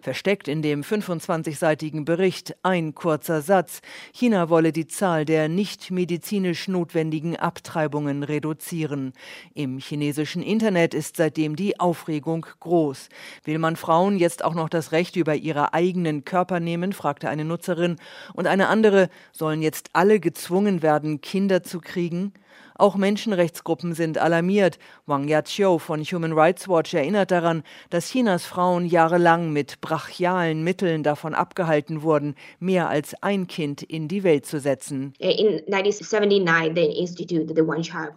Versteckt 0.00 0.48
in 0.48 0.62
dem 0.62 0.82
25-seitigen 0.82 2.04
Bericht 2.04 2.56
ein 2.64 2.92
kurzer 2.96 3.40
Satz. 3.40 3.82
China 4.12 4.48
wolle 4.48 4.72
die 4.72 4.88
Zahl 4.88 5.24
der 5.24 5.48
nicht 5.48 5.92
medizinisch 5.92 6.66
notwendigen 6.66 7.36
Abtreibungen 7.36 8.24
reduzieren. 8.24 9.12
Im 9.54 9.78
chinesischen 9.78 10.42
Internet 10.42 10.92
ist 10.92 11.18
seitdem 11.18 11.54
die 11.54 11.78
Aufregung 11.78 12.46
groß. 12.58 13.08
Will 13.44 13.58
man 13.58 13.76
Frauen 13.76 14.18
jetzt 14.18 14.42
auch 14.44 14.54
noch 14.54 14.68
das 14.68 14.90
Recht 14.90 15.14
über 15.14 15.36
ihre 15.36 15.72
eigenen 15.72 16.24
Körper 16.24 16.58
nehmen, 16.58 16.92
fragte 16.92 17.28
eine 17.28 17.43
Nutzerin, 17.46 17.96
und 18.34 18.46
eine 18.46 18.68
andere, 18.68 19.08
sollen 19.32 19.62
jetzt 19.62 19.90
alle 19.94 20.20
gezwungen 20.20 20.82
werden, 20.82 21.20
Kinder 21.20 21.62
zu 21.62 21.80
kriegen? 21.80 22.32
Auch 22.76 22.96
Menschenrechtsgruppen 22.96 23.94
sind 23.94 24.18
alarmiert. 24.18 24.78
Wang 25.06 25.28
Yaqiu 25.28 25.78
von 25.78 26.02
Human 26.02 26.32
Rights 26.32 26.68
Watch 26.68 26.92
erinnert 26.94 27.30
daran, 27.30 27.62
dass 27.90 28.10
Chinas 28.10 28.44
Frauen 28.44 28.86
jahrelang 28.86 29.52
mit 29.52 29.80
brachialen 29.80 30.64
Mitteln 30.64 31.04
davon 31.04 31.34
abgehalten 31.34 32.02
wurden, 32.02 32.34
mehr 32.58 32.88
als 32.88 33.14
ein 33.22 33.46
Kind 33.46 33.82
in 33.82 34.08
die 34.08 34.24
Welt 34.24 34.44
zu 34.46 34.58
setzen. 34.58 35.14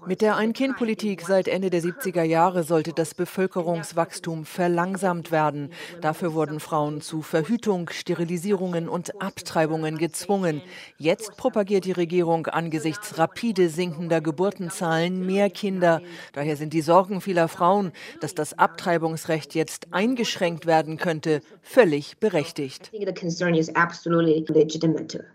Mit 0.07 0.21
der 0.21 0.35
Ein-Kind-Politik 0.37 1.21
seit 1.21 1.47
Ende 1.47 1.69
der 1.69 1.81
70er 1.81 2.23
Jahre 2.23 2.63
sollte 2.63 2.93
das 2.93 3.13
Bevölkerungswachstum 3.13 4.45
verlangsamt 4.45 5.31
werden. 5.31 5.69
Dafür 6.01 6.33
wurden 6.33 6.59
Frauen 6.59 7.01
zu 7.01 7.21
Verhütung, 7.21 7.89
Sterilisierungen 7.91 8.89
und 8.89 9.21
Abtreibungen 9.21 9.99
gezwungen. 9.99 10.61
Jetzt 10.97 11.37
propagiert 11.37 11.85
die 11.85 11.91
Regierung 11.91 12.47
angesichts 12.47 13.19
rapide 13.19 13.69
sinkender 13.69 14.21
Geburtenzahlen 14.27 15.25
mehr 15.25 15.49
Kinder. 15.49 16.01
Daher 16.33 16.57
sind 16.57 16.73
die 16.73 16.81
Sorgen 16.81 17.21
vieler 17.21 17.47
Frauen, 17.47 17.93
dass 18.19 18.35
das 18.35 18.59
Abtreibungsrecht 18.59 19.55
jetzt 19.55 19.93
eingeschränkt 19.93 20.65
werden 20.65 20.97
könnte, 20.97 21.39
völlig 21.61 22.17
berechtigt. 22.17 22.91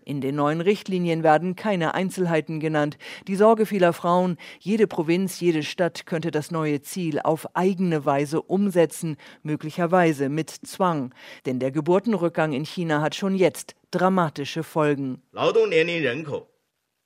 In 0.05 0.21
den 0.21 0.35
neuen 0.35 0.61
Richtlinien 0.61 1.23
werden 1.23 1.57
keine 1.57 1.95
Einzelheiten 1.95 2.61
genannt. 2.61 2.99
Die 3.29 3.37
Sorge 3.37 3.65
vieler 3.65 3.95
Frauen, 3.95 4.37
jede 4.61 4.87
Provinz, 4.87 5.41
jede 5.41 5.63
Stadt 5.63 6.05
könnte 6.05 6.31
das 6.31 6.51
neue 6.51 6.83
Ziel 6.83 7.19
auf 7.19 7.57
eigene 7.57 8.05
Weise 8.05 8.43
umsetzen, 8.43 9.17
möglicherweise 9.43 10.29
mit 10.29 10.51
Zwang. 10.51 11.15
Denn 11.47 11.61
der 11.61 11.71
Geburtenrückgang 11.71 12.53
in 12.53 12.67
China 12.67 13.01
hat 13.01 13.15
schon 13.15 13.37
jetzt 13.37 13.75
dramatische 13.91 14.63
Folgen. 14.63 15.23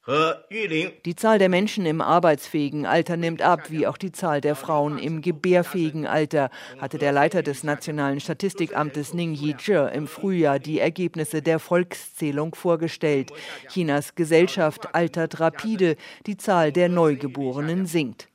Die 0.08 1.16
Zahl 1.16 1.38
der 1.40 1.48
Menschen 1.48 1.84
im 1.84 2.00
arbeitsfähigen 2.00 2.86
Alter 2.86 3.16
nimmt 3.16 3.42
ab, 3.42 3.70
wie 3.70 3.88
auch 3.88 3.96
die 3.96 4.12
Zahl 4.12 4.40
der 4.40 4.54
Frauen 4.54 4.98
im 4.98 5.20
gebärfähigen 5.20 6.06
Alter, 6.06 6.50
hatte 6.78 6.98
der 6.98 7.10
Leiter 7.10 7.42
des 7.42 7.64
Nationalen 7.64 8.20
Statistikamtes 8.20 9.14
Ning 9.14 9.34
Yizhe 9.34 9.90
im 9.92 10.06
Frühjahr 10.06 10.60
die 10.60 10.78
Ergebnisse 10.78 11.42
der 11.42 11.58
Volkszählung 11.58 12.54
vorgestellt. 12.54 13.32
Chinas 13.68 14.14
Gesellschaft 14.14 14.94
altert 14.94 15.40
rapide, 15.40 15.96
die 16.26 16.36
Zahl 16.36 16.70
der 16.70 16.88
Neugeborenen 16.88 17.86
sinkt. 17.86 18.28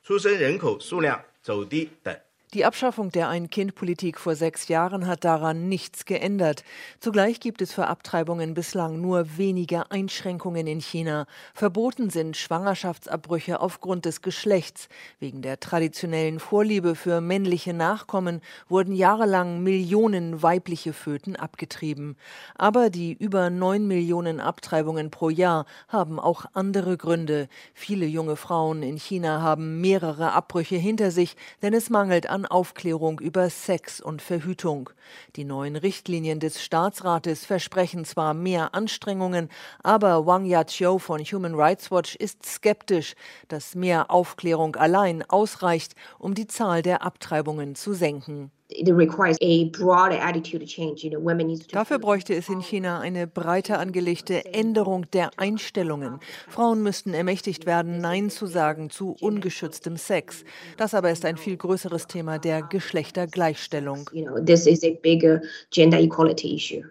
Die 2.53 2.65
Abschaffung 2.65 3.13
der 3.13 3.29
Ein-Kind-Politik 3.29 4.19
vor 4.19 4.35
sechs 4.35 4.67
Jahren 4.67 5.07
hat 5.07 5.23
daran 5.23 5.69
nichts 5.69 6.03
geändert. 6.03 6.65
Zugleich 6.99 7.39
gibt 7.39 7.61
es 7.61 7.71
für 7.71 7.87
Abtreibungen 7.87 8.53
bislang 8.53 8.99
nur 8.99 9.37
wenige 9.37 9.89
Einschränkungen 9.89 10.67
in 10.67 10.81
China. 10.81 11.27
Verboten 11.53 12.09
sind 12.09 12.35
Schwangerschaftsabbrüche 12.35 13.61
aufgrund 13.61 14.03
des 14.03 14.21
Geschlechts. 14.21 14.89
Wegen 15.19 15.41
der 15.41 15.61
traditionellen 15.61 16.41
Vorliebe 16.41 16.95
für 16.95 17.21
männliche 17.21 17.73
Nachkommen 17.73 18.41
wurden 18.67 18.95
jahrelang 18.95 19.63
Millionen 19.63 20.43
weibliche 20.43 20.91
Föten 20.91 21.37
abgetrieben. 21.37 22.17
Aber 22.55 22.89
die 22.89 23.13
über 23.13 23.49
neun 23.49 23.87
Millionen 23.87 24.41
Abtreibungen 24.41 25.09
pro 25.09 25.29
Jahr 25.29 25.65
haben 25.87 26.19
auch 26.19 26.43
andere 26.51 26.97
Gründe. 26.97 27.47
Viele 27.73 28.07
junge 28.07 28.35
Frauen 28.35 28.83
in 28.83 28.97
China 28.97 29.41
haben 29.41 29.79
mehrere 29.79 30.33
Abbrüche 30.33 30.75
hinter 30.75 31.11
sich, 31.11 31.37
denn 31.61 31.73
es 31.73 31.89
mangelt 31.89 32.29
an 32.29 32.40
an 32.41 32.45
Aufklärung 32.47 33.19
über 33.19 33.49
Sex 33.51 34.01
und 34.01 34.21
Verhütung. 34.21 34.89
Die 35.35 35.43
neuen 35.43 35.75
Richtlinien 35.75 36.39
des 36.39 36.63
Staatsrates 36.63 37.45
versprechen 37.45 38.03
zwar 38.03 38.33
mehr 38.33 38.73
Anstrengungen, 38.73 39.49
aber 39.83 40.25
Wang 40.25 40.45
Yaqiu 40.45 40.97
von 40.97 41.21
Human 41.21 41.53
Rights 41.53 41.91
Watch 41.91 42.15
ist 42.15 42.43
skeptisch, 42.45 43.13
dass 43.47 43.75
mehr 43.75 44.09
Aufklärung 44.09 44.75
allein 44.75 45.23
ausreicht, 45.29 45.93
um 46.17 46.33
die 46.33 46.47
Zahl 46.47 46.81
der 46.81 47.03
Abtreibungen 47.03 47.75
zu 47.75 47.93
senken. 47.93 48.51
Dafür 51.71 51.99
bräuchte 51.99 52.33
es 52.33 52.49
in 52.49 52.61
China 52.61 52.99
eine 52.99 53.27
breiter 53.27 53.79
angelegte 53.79 54.45
Änderung 54.45 55.09
der 55.11 55.31
Einstellungen. 55.37 56.19
Frauen 56.47 56.81
müssten 56.83 57.13
ermächtigt 57.13 57.65
werden, 57.65 57.99
Nein 57.99 58.29
zu 58.29 58.45
sagen 58.45 58.89
zu 58.89 59.15
ungeschütztem 59.19 59.97
Sex. 59.97 60.43
Das 60.77 60.93
aber 60.93 61.11
ist 61.11 61.25
ein 61.25 61.37
viel 61.37 61.57
größeres 61.57 62.07
Thema 62.07 62.39
der 62.39 62.61
Geschlechtergleichstellung. 62.61 64.09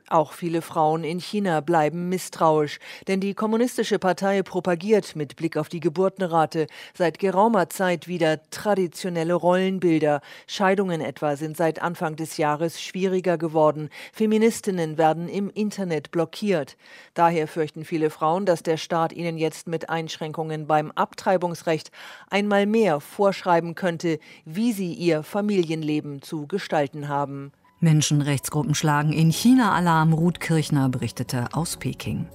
Auch 0.09 0.33
viele 0.33 0.63
Frauen 0.63 1.05
in 1.05 1.19
China 1.19 1.61
bleiben 1.61 2.09
misstrauisch, 2.09 2.79
denn 3.09 3.21
die 3.21 3.35
Kommunistische 3.35 3.99
Partei 3.99 4.43
propagiert 4.43 5.17
mit 5.17 5.37
Blick 5.37 5.57
auf 5.57 5.69
die 5.69 5.81
Geburtenrate 5.81 6.67
seit 6.95 7.19
geraumer 7.19 7.69
Zeit 7.71 8.09
wieder 8.09 8.41
traditionelle 8.51 9.35
Rollenbilder. 9.35 10.21
Scheidungen 10.47 11.01
etwa 11.01 11.37
sind 11.37 11.57
seit 11.57 11.70
seit 11.71 11.83
Anfang 11.83 12.17
des 12.17 12.37
Jahres 12.37 12.83
schwieriger 12.83 13.39
geworden. 13.39 13.91
Feministinnen 14.13 14.99
werden 14.99 15.29
im 15.29 15.51
Internet 15.51 16.11
blockiert. 16.11 16.77
Daher 17.15 17.47
fürchten 17.47 17.85
viele 17.85 18.11
Frauen, 18.11 18.45
dass 18.45 18.65
der 18.65 18.77
Staat 18.77 19.13
ihnen 19.13 19.39
jetzt 19.39 19.69
mit 19.69 19.89
Einschränkungen 19.89 20.67
beim 20.67 20.91
Abtreibungsrecht 20.91 21.93
einmal 22.29 22.67
mehr 22.67 22.99
vorschreiben 22.99 23.77
könnte, 23.77 24.19
wie 24.45 24.73
sie 24.73 24.93
ihr 24.95 25.23
Familienleben 25.23 26.23
zu 26.23 26.49
gestalten 26.49 27.07
haben. 27.07 27.53
Menschenrechtsgruppen 27.81 28.75
schlagen 28.75 29.13
in 29.13 29.31
China 29.31 29.73
Alarm. 29.73 30.13
Ruth 30.13 30.39
Kirchner 30.39 30.91
berichtete 30.91 31.49
aus 31.53 31.79
Peking. 31.79 32.27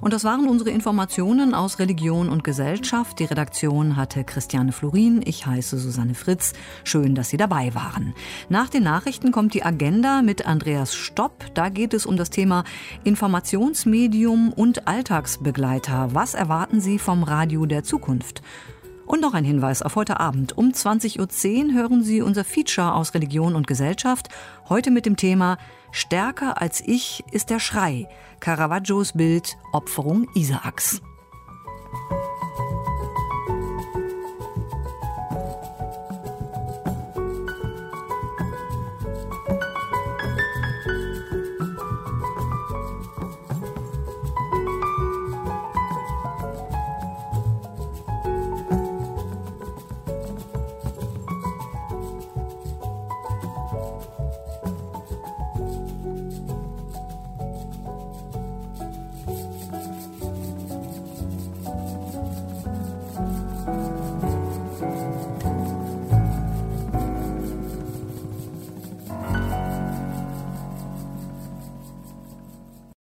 Und 0.00 0.14
das 0.14 0.24
waren 0.24 0.48
unsere 0.48 0.70
Informationen 0.70 1.54
aus 1.54 1.78
Religion 1.78 2.30
und 2.30 2.44
Gesellschaft. 2.44 3.18
Die 3.18 3.24
Redaktion 3.24 3.96
hatte 3.96 4.24
Christiane 4.24 4.72
Florin. 4.72 5.20
Ich 5.24 5.46
heiße 5.46 5.78
Susanne 5.78 6.14
Fritz. 6.14 6.54
Schön, 6.82 7.14
dass 7.14 7.28
Sie 7.28 7.36
dabei 7.36 7.74
waren. 7.74 8.14
Nach 8.48 8.70
den 8.70 8.84
Nachrichten 8.84 9.32
kommt 9.32 9.52
die 9.52 9.64
Agenda 9.64 10.22
mit 10.22 10.46
Andreas 10.46 10.94
Stopp. 10.94 11.44
Da 11.52 11.68
geht 11.68 11.92
es 11.92 12.06
um 12.06 12.16
das 12.16 12.30
Thema 12.30 12.64
Informationsmedium 13.04 14.52
und 14.52 14.88
Alltagsbegleiter. 14.88 16.14
Was 16.14 16.34
erwarten 16.34 16.80
Sie 16.80 16.98
vom 16.98 17.22
Radio 17.22 17.66
der 17.66 17.84
Zukunft? 17.84 18.42
Und 19.06 19.20
noch 19.20 19.34
ein 19.34 19.44
Hinweis 19.44 19.82
auf 19.82 19.94
heute 19.94 20.18
Abend. 20.18 20.58
Um 20.58 20.72
20.10 20.72 21.68
Uhr 21.68 21.74
hören 21.74 22.02
Sie 22.02 22.22
unser 22.22 22.44
Feature 22.44 22.92
aus 22.94 23.14
Religion 23.14 23.54
und 23.54 23.66
Gesellschaft. 23.66 24.28
Heute 24.68 24.90
mit 24.90 25.06
dem 25.06 25.16
Thema 25.16 25.58
Stärker 25.92 26.60
als 26.60 26.82
ich 26.84 27.22
ist 27.30 27.50
der 27.50 27.60
Schrei. 27.60 28.08
Caravaggios 28.40 29.12
Bild 29.12 29.56
Opferung 29.72 30.26
Isaaks. 30.34 31.00